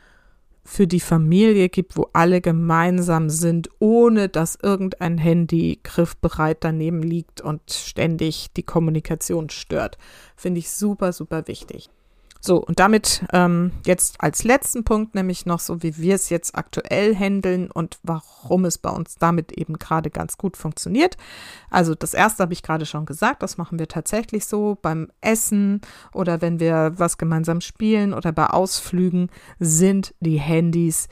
für 0.65 0.89
die 0.89 1.01
Familie 1.01 1.69
gibt, 1.69 1.97
wo 1.97 2.09
alle 2.13 2.41
gemeinsam 2.41 3.31
sind, 3.31 3.71
ohne 3.79 4.29
dass 4.29 4.59
irgendein 4.61 5.19
Handy 5.19 5.79
griffbereit 5.85 6.59
daneben 6.61 7.03
liegt 7.03 7.41
und 7.41 7.63
ständig 7.71 8.49
die 8.57 8.65
Kommunikation 8.65 9.51
stört. 9.51 9.99
Finde 10.37 10.59
ich 10.59 10.71
super, 10.71 11.13
super 11.13 11.47
wichtig. 11.47 11.89
So, 12.41 12.65
und 12.65 12.79
damit 12.79 13.25
ähm, 13.33 13.73
jetzt 13.85 14.21
als 14.21 14.45
letzten 14.45 14.85
Punkt 14.85 15.15
nämlich 15.15 15.45
noch 15.45 15.59
so, 15.59 15.83
wie 15.83 15.97
wir 15.99 16.15
es 16.15 16.31
jetzt 16.31 16.55
aktuell 16.55 17.15
handeln 17.15 17.71
und 17.71 17.99
warum 18.03 18.65
es 18.65 18.79
bei 18.79 18.91
uns 18.91 19.17
damit 19.17 19.53
eben 19.53 19.79
gerade 19.79 20.11
ganz 20.11 20.39
gut 20.39 20.57
funktioniert. 20.57 21.17
Also 21.69 21.95
das 21.95 22.15
erste 22.15 22.45
habe 22.45 22.53
ich 22.53 22.63
gerade 22.63 22.87
schon 22.87 23.07
gesagt, 23.07 23.43
das 23.43 23.59
machen 23.59 23.79
wir 23.79 23.89
tatsächlich 23.89 24.47
so 24.47 24.79
beim 24.81 25.11
Essen 25.21 25.81
oder 26.13 26.41
wenn 26.41 26.61
wir 26.61 26.93
was 26.97 27.19
gemeinsam 27.19 27.61
spielen 27.61 28.15
oder 28.15 28.33
bei 28.33 28.47
Ausflügen 28.47 29.31
sind 29.59 30.15
die 30.21 30.39
Handys 30.39 31.09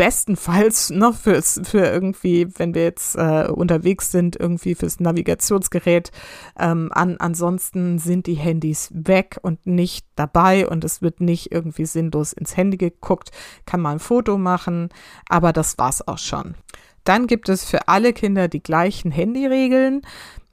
bestenfalls 0.00 0.88
noch 0.88 1.14
fürs, 1.14 1.60
für 1.62 1.84
irgendwie, 1.84 2.48
wenn 2.56 2.74
wir 2.74 2.84
jetzt 2.84 3.16
äh, 3.16 3.48
unterwegs 3.48 4.10
sind, 4.10 4.34
irgendwie 4.34 4.74
fürs 4.74 4.98
Navigationsgerät. 4.98 6.10
Ähm, 6.58 6.90
an, 6.94 7.18
ansonsten 7.18 7.98
sind 7.98 8.26
die 8.26 8.32
Handys 8.32 8.88
weg 8.94 9.38
und 9.42 9.66
nicht 9.66 10.06
dabei 10.16 10.66
und 10.66 10.84
es 10.84 11.02
wird 11.02 11.20
nicht 11.20 11.52
irgendwie 11.52 11.84
sinnlos 11.84 12.32
ins 12.32 12.56
Handy 12.56 12.78
geguckt. 12.78 13.30
Kann 13.66 13.82
man 13.82 13.96
ein 13.96 13.98
Foto 13.98 14.38
machen, 14.38 14.88
aber 15.28 15.52
das 15.52 15.76
war's 15.76 16.08
auch 16.08 16.16
schon. 16.16 16.54
Dann 17.04 17.26
gibt 17.26 17.50
es 17.50 17.66
für 17.66 17.86
alle 17.86 18.14
Kinder 18.14 18.48
die 18.48 18.62
gleichen 18.62 19.10
Handyregeln. 19.10 20.00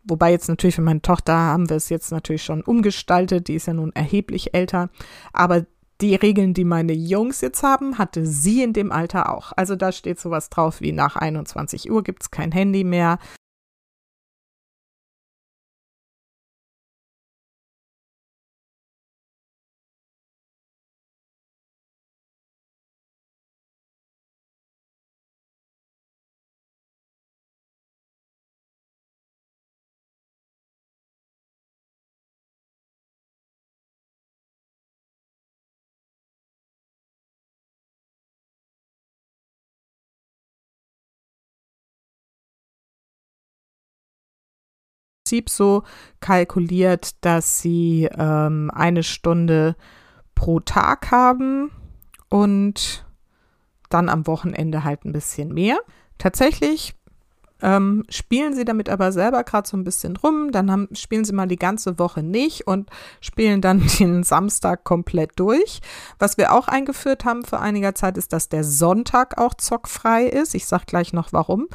Wobei 0.03 0.31
jetzt 0.31 0.49
natürlich 0.49 0.75
für 0.75 0.81
meine 0.81 1.01
Tochter 1.01 1.33
haben 1.33 1.69
wir 1.69 1.77
es 1.77 1.87
jetzt 1.87 2.11
natürlich 2.11 2.43
schon 2.43 2.63
umgestaltet, 2.63 3.47
die 3.47 3.55
ist 3.55 3.67
ja 3.67 3.73
nun 3.73 3.93
erheblich 3.95 4.53
älter. 4.53 4.89
Aber 5.31 5.65
die 6.01 6.15
Regeln, 6.15 6.53
die 6.53 6.63
meine 6.63 6.93
Jungs 6.93 7.41
jetzt 7.41 7.63
haben, 7.63 7.97
hatte 7.97 8.25
sie 8.25 8.61
in 8.63 8.73
dem 8.73 8.91
Alter 8.91 9.33
auch. 9.33 9.51
Also 9.55 9.75
da 9.75 9.91
steht 9.91 10.19
sowas 10.19 10.49
drauf 10.49 10.81
wie 10.81 10.91
nach 10.91 11.15
21 11.15 11.89
Uhr 11.89 12.03
gibt 12.03 12.23
es 12.23 12.31
kein 12.31 12.51
Handy 12.51 12.83
mehr. 12.83 13.19
Prinzip 45.27 45.49
so 45.49 45.83
kalkuliert, 46.21 47.15
dass 47.19 47.59
sie 47.59 48.07
ähm, 48.17 48.71
eine 48.73 49.03
Stunde 49.03 49.75
pro 50.35 50.61
Tag 50.61 51.11
haben 51.11 51.69
und 52.29 53.05
dann 53.89 54.07
am 54.07 54.25
Wochenende 54.25 54.85
halt 54.85 55.03
ein 55.03 55.11
bisschen 55.11 55.53
mehr. 55.53 55.79
Tatsächlich 56.17 56.95
ähm, 57.61 58.05
spielen 58.07 58.53
sie 58.53 58.63
damit 58.63 58.87
aber 58.87 59.11
selber 59.11 59.43
gerade 59.43 59.67
so 59.67 59.75
ein 59.75 59.83
bisschen 59.83 60.15
rum, 60.15 60.53
dann 60.53 60.71
haben, 60.71 60.87
spielen 60.93 61.25
sie 61.25 61.33
mal 61.33 61.47
die 61.47 61.57
ganze 61.57 61.99
Woche 61.99 62.23
nicht 62.23 62.65
und 62.65 62.89
spielen 63.19 63.59
dann 63.59 63.85
den 63.99 64.23
Samstag 64.23 64.85
komplett 64.85 65.31
durch. 65.35 65.81
Was 66.19 66.37
wir 66.37 66.53
auch 66.53 66.69
eingeführt 66.69 67.25
haben 67.25 67.43
vor 67.43 67.59
einiger 67.59 67.95
Zeit 67.95 68.17
ist, 68.17 68.31
dass 68.31 68.47
der 68.47 68.63
Sonntag 68.63 69.37
auch 69.37 69.55
zockfrei 69.55 70.25
ist. 70.25 70.55
Ich 70.55 70.67
sag 70.67 70.85
gleich 70.85 71.11
noch 71.11 71.33
warum. 71.33 71.67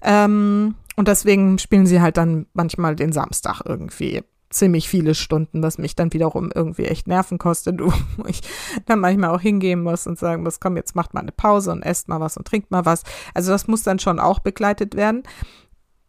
Ähm, 0.00 0.76
und 0.96 1.08
deswegen 1.08 1.58
spielen 1.58 1.86
sie 1.86 2.00
halt 2.00 2.16
dann 2.16 2.46
manchmal 2.54 2.96
den 2.96 3.12
Samstag 3.12 3.62
irgendwie 3.64 4.22
ziemlich 4.50 4.88
viele 4.88 5.14
Stunden, 5.14 5.62
was 5.62 5.78
mich 5.78 5.94
dann 5.94 6.12
wiederum 6.12 6.50
irgendwie 6.54 6.84
echt 6.84 7.06
Nerven 7.08 7.38
kostet, 7.38 7.80
wo 8.16 8.26
ich 8.26 8.40
dann 8.86 9.00
manchmal 9.00 9.30
auch 9.30 9.40
hingehen 9.40 9.82
muss 9.82 10.06
und 10.06 10.18
sagen 10.18 10.42
muss, 10.42 10.60
komm, 10.60 10.76
jetzt 10.76 10.94
macht 10.96 11.14
mal 11.14 11.20
eine 11.20 11.32
Pause 11.32 11.72
und 11.72 11.82
esst 11.82 12.08
mal 12.08 12.20
was 12.20 12.36
und 12.36 12.46
trinkt 12.46 12.70
mal 12.70 12.84
was. 12.84 13.02
Also 13.34 13.52
das 13.52 13.66
muss 13.66 13.82
dann 13.82 13.98
schon 13.98 14.18
auch 14.18 14.38
begleitet 14.38 14.96
werden. 14.96 15.22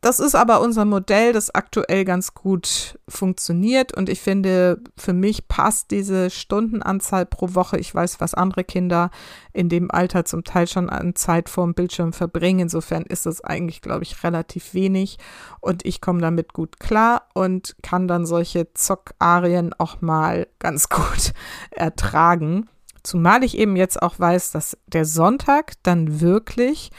Das 0.02 0.20
ist 0.20 0.36
aber 0.36 0.62
unser 0.62 0.86
Modell, 0.86 1.34
das 1.34 1.54
aktuell 1.54 2.06
ganz 2.06 2.36
gut 2.36 3.00
funktioniert 3.10 3.98
und 3.98 4.10
ich 4.10 4.22
finde, 4.22 4.80
für 4.96 5.14
mich 5.14 5.48
passt 5.48 5.90
diese 5.90 6.30
Stundenanzahl 6.30 7.26
pro 7.26 7.56
Woche. 7.56 7.80
Ich 7.80 7.94
weiß, 7.96 8.22
was 8.22 8.36
andere 8.36 8.64
Kinder 8.64 9.10
in 9.54 9.70
dem 9.70 9.90
Alter 9.90 10.24
zum 10.24 10.44
Teil 10.44 10.68
schon 10.68 10.92
an 10.92 11.16
Zeit 11.16 11.50
vorm 11.50 11.74
Bildschirm 11.74 12.14
verbringen. 12.14 12.60
Insofern 12.60 13.04
ist 13.04 13.26
das 13.26 13.42
eigentlich, 13.42 13.82
glaube 13.82 14.04
ich, 14.04 14.24
relativ 14.24 14.76
wenig 14.76 15.18
und 15.62 15.84
ich 15.84 16.00
komme 16.00 16.22
damit 16.22 16.54
gut 16.54 16.80
klar 16.80 17.24
und 17.34 17.76
kann 17.82 18.08
dann 18.08 18.28
solche 18.28 18.72
Zockarien 18.74 19.74
auch 19.80 20.02
mal 20.02 20.48
ganz 20.60 20.90
gut 20.90 21.34
ertragen. 21.72 22.70
Zumal 23.02 23.44
ich 23.44 23.58
eben 23.58 23.76
jetzt 23.76 24.00
auch 24.00 24.20
weiß, 24.20 24.52
dass 24.52 24.78
der 24.86 25.06
Sonntag 25.06 25.74
dann 25.82 26.22
wirklich 26.22 26.92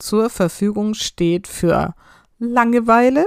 zur 0.00 0.30
Verfügung 0.30 0.94
steht 0.94 1.46
für 1.46 1.94
Langeweile, 2.40 3.26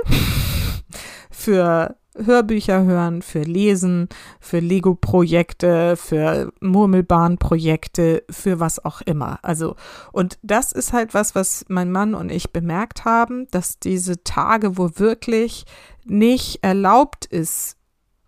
für 1.29 1.95
Hörbücher 2.15 2.83
hören, 2.83 3.21
für 3.21 3.41
Lesen, 3.41 4.09
für 4.39 4.59
Lego-Projekte, 4.59 5.95
für 5.97 6.51
Murmelbahnprojekte, 6.61 8.23
für 8.29 8.59
was 8.59 8.83
auch 8.83 9.01
immer. 9.01 9.37
Also, 9.43 9.75
und 10.11 10.39
das 10.41 10.71
ist 10.71 10.93
halt 10.93 11.13
was, 11.13 11.35
was 11.35 11.65
mein 11.69 11.91
Mann 11.91 12.15
und 12.15 12.31
ich 12.31 12.51
bemerkt 12.51 13.05
haben, 13.05 13.47
dass 13.51 13.79
diese 13.79 14.23
Tage, 14.23 14.77
wo 14.77 14.89
wirklich 14.95 15.65
nicht 16.05 16.63
erlaubt 16.63 17.25
ist, 17.25 17.77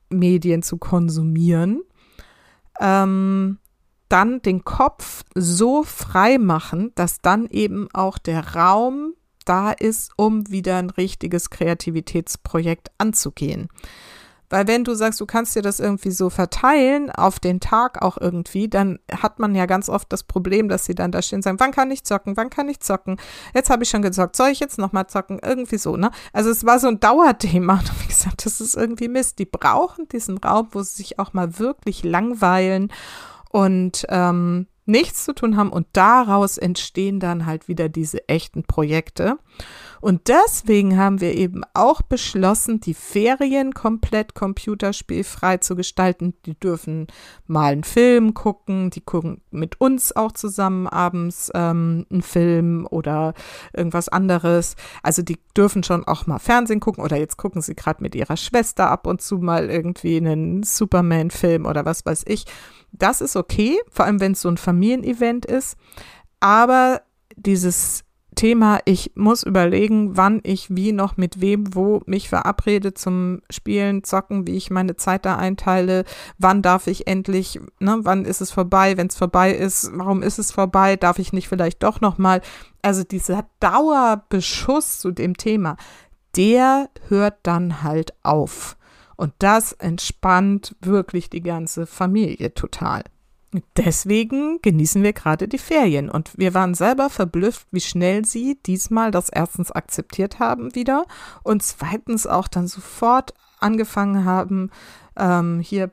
Medien 0.10 0.62
zu 0.62 0.78
konsumieren, 0.78 1.82
ähm, 2.80 3.58
dann 4.08 4.42
den 4.44 4.64
Kopf 4.64 5.24
so 5.34 5.82
frei 5.82 6.38
machen, 6.38 6.92
dass 6.94 7.22
dann 7.22 7.48
eben 7.48 7.88
auch 7.92 8.20
der 8.20 8.56
Raum 8.56 9.14
da 9.46 9.72
ist, 9.72 10.12
um 10.18 10.50
wieder 10.50 10.78
ein 10.78 10.90
richtiges 10.90 11.50
Kreativitätsprojekt 11.50 12.92
anzugehen. 12.98 13.70
Weil 14.50 14.68
wenn 14.68 14.84
du 14.84 14.94
sagst, 14.94 15.20
du 15.20 15.26
kannst 15.26 15.56
dir 15.56 15.62
das 15.62 15.80
irgendwie 15.80 16.12
so 16.12 16.30
verteilen 16.30 17.10
auf 17.10 17.40
den 17.40 17.60
Tag 17.60 18.02
auch 18.02 18.18
irgendwie, 18.20 18.70
dann 18.70 19.00
hat 19.12 19.40
man 19.40 19.56
ja 19.56 19.66
ganz 19.66 19.90
oft 19.90 20.12
das 20.14 20.24
Problem, 20.24 20.70
dass 20.70 20.86
sie 20.86 20.96
dann 20.96 21.12
da 21.12 21.22
stehen 21.22 21.38
und 21.38 21.44
sagen, 21.44 21.60
wann 21.60 21.72
kann 21.72 21.90
ich 21.92 22.04
zocken, 22.04 22.38
wann 22.38 22.50
kann 22.50 22.70
ich 22.70 22.80
zocken? 22.80 23.18
Jetzt 23.54 23.70
habe 23.70 23.84
ich 23.84 23.90
schon 23.90 24.02
gezockt, 24.02 24.36
soll 24.36 24.50
ich 24.50 24.60
jetzt 24.60 24.78
nochmal 24.78 25.08
zocken? 25.08 25.40
Irgendwie 25.44 25.78
so, 25.78 25.98
ne? 25.98 26.12
Also 26.32 26.52
es 26.52 26.64
war 26.64 26.80
so 26.80 26.88
ein 26.88 27.00
Dauerthema 27.00 27.80
und 27.80 28.04
wie 28.04 28.08
gesagt, 28.08 28.46
das 28.46 28.62
ist 28.62 28.76
irgendwie 28.76 29.08
Mist. 29.08 29.40
Die 29.40 29.46
brauchen 29.46 30.08
diesen 30.10 30.38
Raum, 30.38 30.68
wo 30.72 30.82
sie 30.84 30.96
sich 30.96 31.20
auch 31.20 31.34
mal 31.34 31.58
wirklich 31.58 32.04
langweilen 32.04 32.92
und 33.50 34.06
ähm, 34.10 34.68
nichts 34.86 35.26
zu 35.26 35.34
tun 35.34 35.58
haben 35.58 35.72
und 35.72 35.88
daraus 35.94 36.58
entstehen 36.58 37.20
dann 37.20 37.46
halt 37.46 37.68
wieder 37.68 37.90
diese 37.90 38.28
echten 38.30 38.64
Projekte. 38.64 39.38
Und 40.02 40.28
deswegen 40.28 40.98
haben 40.98 41.20
wir 41.20 41.34
eben 41.34 41.64
auch 41.74 42.04
beschlossen, 42.04 42.80
die 42.80 42.94
Ferien 42.94 43.74
komplett 43.74 44.36
computerspielfrei 44.36 45.58
zu 45.58 45.76
gestalten. 45.76 46.36
Die 46.46 46.54
dürfen 46.60 47.08
mal 47.48 47.72
einen 47.72 47.84
Film 47.84 48.36
gucken, 48.36 48.92
die 48.92 49.02
gucken 49.02 49.42
mit 49.50 49.82
uns 49.82 50.16
auch 50.16 50.34
zusammen 50.34 50.86
abends 50.88 51.50
ähm, 51.56 52.06
einen 52.12 52.22
Film 52.22 52.88
oder 52.92 53.34
irgendwas 53.74 54.08
anderes. 54.10 54.76
Also 55.02 55.24
die 55.24 55.40
dürfen 55.58 55.82
schon 55.82 56.04
auch 56.04 56.28
mal 56.28 56.38
Fernsehen 56.38 56.82
gucken 56.82 57.04
oder 57.04 57.18
jetzt 57.18 57.38
gucken 57.38 57.64
sie 57.64 57.74
gerade 57.74 58.04
mit 58.04 58.14
ihrer 58.14 58.38
Schwester 58.38 58.92
ab 58.92 59.08
und 59.08 59.24
zu 59.24 59.38
mal 59.40 59.72
irgendwie 59.72 60.18
einen 60.18 60.62
Superman-Film 60.62 61.66
oder 61.66 61.86
was 61.86 62.06
weiß 62.06 62.26
ich. 62.28 62.46
Das 62.98 63.22
ist 63.22 63.36
okay, 63.36 63.78
vor 63.92 64.06
allem 64.06 64.20
wenn 64.20 64.34
es 64.34 64.42
so 64.42 64.50
ein 64.50 64.58
Familienevent 64.58 65.46
ist. 65.46 65.78
Aber 66.40 67.02
dieses 67.36 68.06
Thema, 68.36 68.80
ich 68.86 69.14
muss 69.16 69.44
überlegen, 69.44 70.18
wann 70.18 70.42
ich 70.44 70.76
wie 70.76 70.92
noch 70.92 71.18
mit 71.18 71.42
wem 71.42 71.74
wo 71.74 72.02
mich 72.06 72.30
verabrede 72.30 72.94
zum 72.94 73.42
Spielen, 73.50 74.04
Zocken, 74.04 74.46
wie 74.46 74.58
ich 74.58 74.70
meine 74.70 74.96
Zeit 74.98 75.26
da 75.26 75.38
einteile, 75.38 76.04
wann 76.38 76.62
darf 76.62 76.88
ich 76.88 77.08
endlich, 77.08 77.60
ne, 77.80 78.00
wann 78.02 78.26
ist 78.26 78.42
es 78.42 78.52
vorbei, 78.52 78.98
wenn 78.98 79.08
es 79.08 79.16
vorbei 79.16 79.52
ist, 79.54 79.90
warum 79.94 80.22
ist 80.22 80.38
es 80.38 80.52
vorbei, 80.52 80.98
darf 80.98 81.18
ich 81.18 81.34
nicht 81.34 81.48
vielleicht 81.48 81.82
doch 81.84 82.02
noch 82.02 82.18
mal, 82.18 82.42
also 82.82 83.04
dieser 83.04 83.48
Dauerbeschuss 83.62 85.00
zu 85.00 85.12
dem 85.12 85.38
Thema, 85.38 85.78
der 86.36 86.90
hört 87.08 87.36
dann 87.44 87.84
halt 87.84 88.14
auf. 88.24 88.78
Und 89.16 89.34
das 89.40 89.72
entspannt 89.74 90.76
wirklich 90.82 91.30
die 91.30 91.42
ganze 91.42 91.86
Familie 91.86 92.54
total. 92.54 93.04
Deswegen 93.78 94.60
genießen 94.62 95.02
wir 95.04 95.14
gerade 95.14 95.48
die 95.48 95.58
Ferien 95.58 96.10
und 96.10 96.38
wir 96.38 96.54
waren 96.54 96.74
selber 96.74 97.10
verblüfft, 97.10 97.68
wie 97.72 97.80
schnell 97.80 98.26
sie 98.26 98.60
diesmal 98.66 99.12
das 99.12 99.30
erstens 99.30 99.72
akzeptiert 99.72 100.40
haben 100.40 100.76
wieder 100.76 101.06
und 101.44 101.64
zweitens 101.64 102.28
auch 102.28 102.48
dann 102.48 102.68
sofort 102.68 103.34
angefangen 103.60 104.26
haben, 104.26 104.72
ähm, 105.18 105.60
hier 105.60 105.92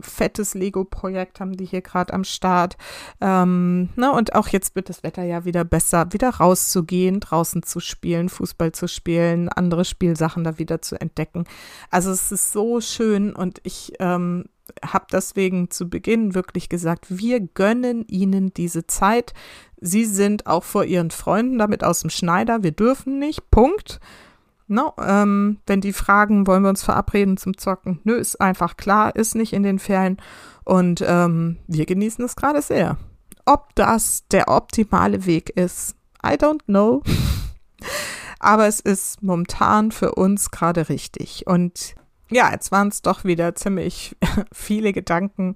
fettes 0.00 0.54
Lego-Projekt 0.54 1.40
haben 1.40 1.56
die 1.56 1.64
hier 1.64 1.80
gerade 1.80 2.12
am 2.12 2.24
Start. 2.24 2.76
Ähm, 3.20 3.90
ne, 3.96 4.12
und 4.12 4.34
auch 4.34 4.48
jetzt 4.48 4.74
wird 4.74 4.88
das 4.88 5.02
Wetter 5.02 5.22
ja 5.22 5.44
wieder 5.44 5.64
besser, 5.64 6.12
wieder 6.12 6.30
rauszugehen, 6.30 7.20
draußen 7.20 7.62
zu 7.62 7.80
spielen, 7.80 8.28
Fußball 8.28 8.72
zu 8.72 8.88
spielen, 8.88 9.48
andere 9.48 9.84
Spielsachen 9.84 10.44
da 10.44 10.58
wieder 10.58 10.82
zu 10.82 11.00
entdecken. 11.00 11.44
Also 11.90 12.10
es 12.10 12.32
ist 12.32 12.52
so 12.52 12.80
schön 12.80 13.34
und 13.34 13.60
ich 13.62 13.92
ähm, 14.00 14.46
habe 14.84 15.06
deswegen 15.12 15.70
zu 15.70 15.88
Beginn 15.88 16.34
wirklich 16.34 16.68
gesagt, 16.68 17.06
wir 17.08 17.40
gönnen 17.40 18.04
ihnen 18.08 18.52
diese 18.54 18.86
Zeit. 18.86 19.34
Sie 19.80 20.04
sind 20.04 20.46
auch 20.46 20.64
vor 20.64 20.84
ihren 20.84 21.10
Freunden 21.10 21.58
damit 21.58 21.84
aus 21.84 22.00
dem 22.00 22.10
Schneider. 22.10 22.62
Wir 22.62 22.72
dürfen 22.72 23.18
nicht. 23.18 23.50
Punkt. 23.50 24.00
No, 24.72 24.92
ähm, 25.04 25.58
wenn 25.66 25.80
die 25.80 25.92
fragen, 25.92 26.46
wollen 26.46 26.62
wir 26.62 26.68
uns 26.68 26.84
verabreden 26.84 27.36
zum 27.36 27.58
Zocken? 27.58 27.98
Nö, 28.04 28.14
ist 28.14 28.40
einfach 28.40 28.76
klar, 28.76 29.16
ist 29.16 29.34
nicht 29.34 29.52
in 29.52 29.64
den 29.64 29.80
Ferien. 29.80 30.18
Und 30.62 31.02
ähm, 31.04 31.56
wir 31.66 31.86
genießen 31.86 32.24
es 32.24 32.36
gerade 32.36 32.62
sehr. 32.62 32.96
Ob 33.46 33.74
das 33.74 34.28
der 34.28 34.46
optimale 34.46 35.26
Weg 35.26 35.50
ist, 35.50 35.96
I 36.24 36.34
don't 36.34 36.62
know. 36.66 37.02
Aber 38.38 38.68
es 38.68 38.78
ist 38.78 39.24
momentan 39.24 39.90
für 39.90 40.14
uns 40.14 40.52
gerade 40.52 40.88
richtig. 40.88 41.48
Und 41.48 41.96
ja, 42.30 42.52
jetzt 42.52 42.70
waren 42.70 42.88
es 42.88 43.02
doch 43.02 43.24
wieder 43.24 43.56
ziemlich 43.56 44.16
viele 44.52 44.92
Gedanken, 44.92 45.54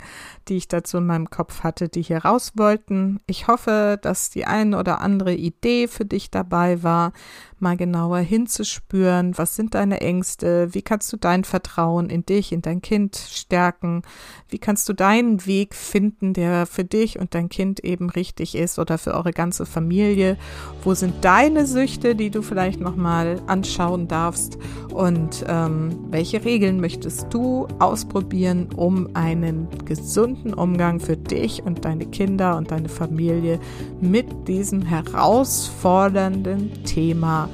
die 0.49 0.57
ich 0.57 0.67
dazu 0.67 0.99
in 0.99 1.07
meinem 1.07 1.31
Kopf 1.31 1.63
hatte, 1.63 1.89
die 1.89 2.03
hier 2.03 2.25
raus 2.25 2.53
wollten. 2.57 3.21
Ich 3.27 3.47
hoffe, 3.47 3.97
dass 4.03 4.31
die 4.31 4.45
eine 4.45 4.77
oder 4.79 5.01
andere 5.01 5.35
Idee 5.35 5.87
für 5.87 6.05
dich 6.05 6.33
dabei 6.33 6.83
war, 6.83 7.13
mal 7.61 7.77
genauer 7.77 8.19
hinzuspüren, 8.19 9.37
was 9.37 9.57
sind 9.57 9.75
deine 9.75 10.01
Ängste, 10.01 10.75
wie 10.75 10.83
kannst 10.83 11.13
du 11.13 11.17
dein 11.17 11.45
Vertrauen 11.45 12.11
in 12.11 12.25
dich, 12.25 12.53
in 12.53 12.63
dein 12.63 12.83
Kind 12.83 13.17
stärken, 13.17 14.03
wie 14.49 14.59
kannst 14.59 14.89
du 14.89 14.93
deinen 14.93 15.47
Weg 15.47 15.75
finden, 15.75 16.33
der 16.33 16.67
für 16.67 16.85
dich 16.85 17.19
und 17.19 17.35
dein 17.35 17.49
Kind 17.49 17.81
eben 17.81 18.11
richtig 18.11 18.55
ist 18.55 18.79
oder 18.79 18.99
für 18.99 19.15
eure 19.15 19.33
ganze 19.33 19.67
Familie, 19.67 20.37
wo 20.83 20.95
sind 20.95 21.25
deine 21.25 21.67
Süchte, 21.67 22.15
die 22.15 22.31
du 22.31 22.43
vielleicht 22.43 22.81
nochmal 22.81 23.41
anschauen 23.47 24.09
darfst? 24.09 24.59
Und 24.93 25.45
ähm, 25.49 26.07
welche 26.11 26.45
Regeln 26.45 26.81
möchtest 26.81 27.27
du 27.31 27.67
ausprobieren, 27.81 28.69
um 28.77 29.09
einen 29.15 29.69
gesunden 29.85 30.55
Umgang 30.55 31.01
für 31.01 31.17
dich 31.17 31.65
und 31.65 31.85
deine 31.85 32.07
Kinder 32.07 32.57
und 32.57 32.71
deine 32.71 32.89
Familie 32.89 33.59
mit 34.01 34.47
diesem 34.47 34.83
herausfordernden 34.83 36.85
Thema 36.85 37.49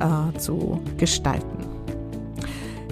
äh, 0.00 0.38
zu 0.38 0.80
gestalten. 0.96 1.58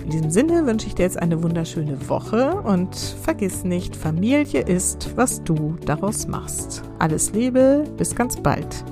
In 0.04 0.10
diesem 0.10 0.30
Sinne 0.30 0.66
wünsche 0.66 0.88
ich 0.88 0.94
dir 0.94 1.04
jetzt 1.04 1.20
eine 1.20 1.40
wunderschöne 1.42 2.08
Woche 2.08 2.60
und 2.62 2.96
vergiss 2.96 3.62
nicht, 3.62 3.94
Familie 3.94 4.62
ist, 4.62 5.16
was 5.16 5.42
du 5.44 5.76
daraus 5.86 6.26
machst. 6.26 6.82
Alles 6.98 7.32
Liebe, 7.32 7.84
bis 7.96 8.14
ganz 8.14 8.36
bald. 8.36 8.84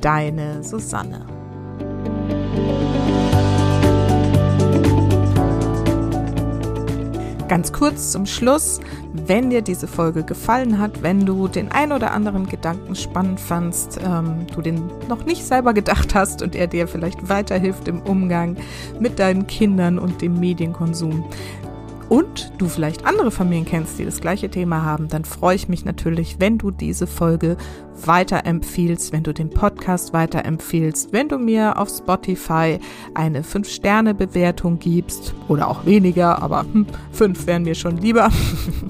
Deine 0.00 0.64
Susanne. 0.64 1.26
Ganz 7.54 7.72
kurz 7.72 8.10
zum 8.10 8.26
Schluss, 8.26 8.80
wenn 9.12 9.48
dir 9.48 9.62
diese 9.62 9.86
Folge 9.86 10.24
gefallen 10.24 10.80
hat, 10.80 11.04
wenn 11.04 11.24
du 11.24 11.46
den 11.46 11.70
ein 11.70 11.92
oder 11.92 12.10
anderen 12.10 12.48
Gedanken 12.48 12.96
spannend 12.96 13.38
fandst, 13.38 14.00
ähm, 14.04 14.48
du 14.52 14.60
den 14.60 14.90
noch 15.08 15.24
nicht 15.24 15.44
selber 15.44 15.72
gedacht 15.72 16.16
hast 16.16 16.42
und 16.42 16.56
er 16.56 16.66
dir 16.66 16.88
vielleicht 16.88 17.28
weiterhilft 17.28 17.86
im 17.86 18.02
Umgang 18.02 18.56
mit 18.98 19.20
deinen 19.20 19.46
Kindern 19.46 20.00
und 20.00 20.20
dem 20.20 20.40
Medienkonsum, 20.40 21.26
und 22.08 22.52
du 22.58 22.68
vielleicht 22.68 23.06
andere 23.06 23.30
Familien 23.30 23.64
kennst, 23.64 23.98
die 23.98 24.04
das 24.04 24.20
gleiche 24.20 24.48
Thema 24.48 24.82
haben, 24.82 25.08
dann 25.08 25.24
freue 25.24 25.56
ich 25.56 25.68
mich 25.68 25.84
natürlich, 25.84 26.36
wenn 26.38 26.58
du 26.58 26.70
diese 26.70 27.06
Folge 27.06 27.56
weiterempfiehlst, 28.04 29.12
wenn 29.12 29.22
du 29.22 29.32
den 29.32 29.50
Podcast 29.50 30.12
weiterempfiehlst, 30.12 31.12
wenn 31.12 31.28
du 31.28 31.38
mir 31.38 31.78
auf 31.78 31.88
Spotify 31.88 32.78
eine 33.14 33.42
5-Sterne-Bewertung 33.42 34.78
gibst 34.78 35.34
oder 35.48 35.68
auch 35.68 35.86
weniger, 35.86 36.42
aber 36.42 36.64
5 37.12 37.38
hm, 37.38 37.46
wären 37.46 37.62
mir 37.62 37.74
schon 37.74 37.96
lieber. 37.96 38.30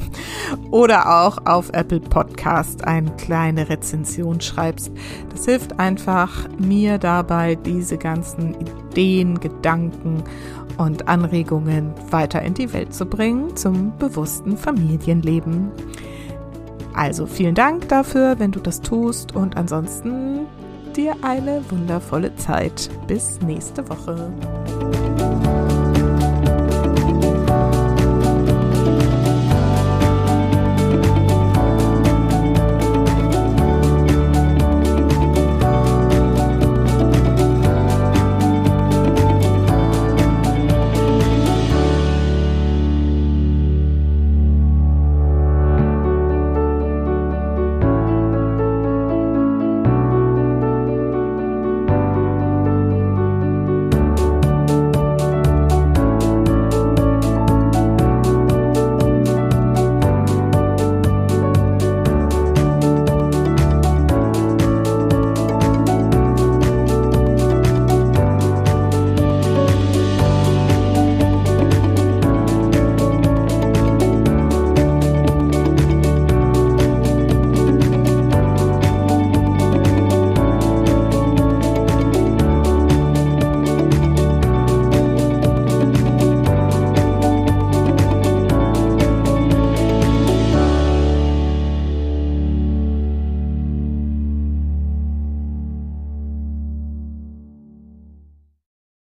oder 0.71 1.23
auch 1.23 1.39
auf 1.47 1.71
Apple 1.73 2.01
Podcast 2.01 2.85
eine 2.85 3.11
kleine 3.17 3.69
Rezension 3.69 4.41
schreibst. 4.41 4.93
Das 5.31 5.45
hilft 5.45 5.79
einfach 5.79 6.49
mir 6.59 6.99
dabei, 6.99 7.55
diese 7.55 7.99
ganzen 7.99 8.55
Ideen, 8.55 9.41
Gedanken 9.41 10.25
und 10.79 11.09
Anregungen 11.09 11.93
weiter 12.11 12.43
in 12.43 12.55
die 12.55 12.73
Welt 12.73 12.95
zu 12.95 13.07
bringen 13.07 13.57
zum 13.57 13.97
bewussten 13.99 14.57
Familienleben. 14.57 15.71
Also 16.95 17.27
vielen 17.27 17.55
Dank 17.55 17.89
dafür, 17.89 18.39
wenn 18.39 18.53
du 18.53 18.61
das 18.61 18.81
tust 18.81 19.35
und 19.35 19.57
ansonsten 19.57 20.47
dir 20.97 21.17
eine 21.23 21.63
wundervolle 21.71 22.35
Zeit. 22.37 22.89
Bis 23.09 23.41
nächste 23.41 23.89
Woche. 23.89 24.33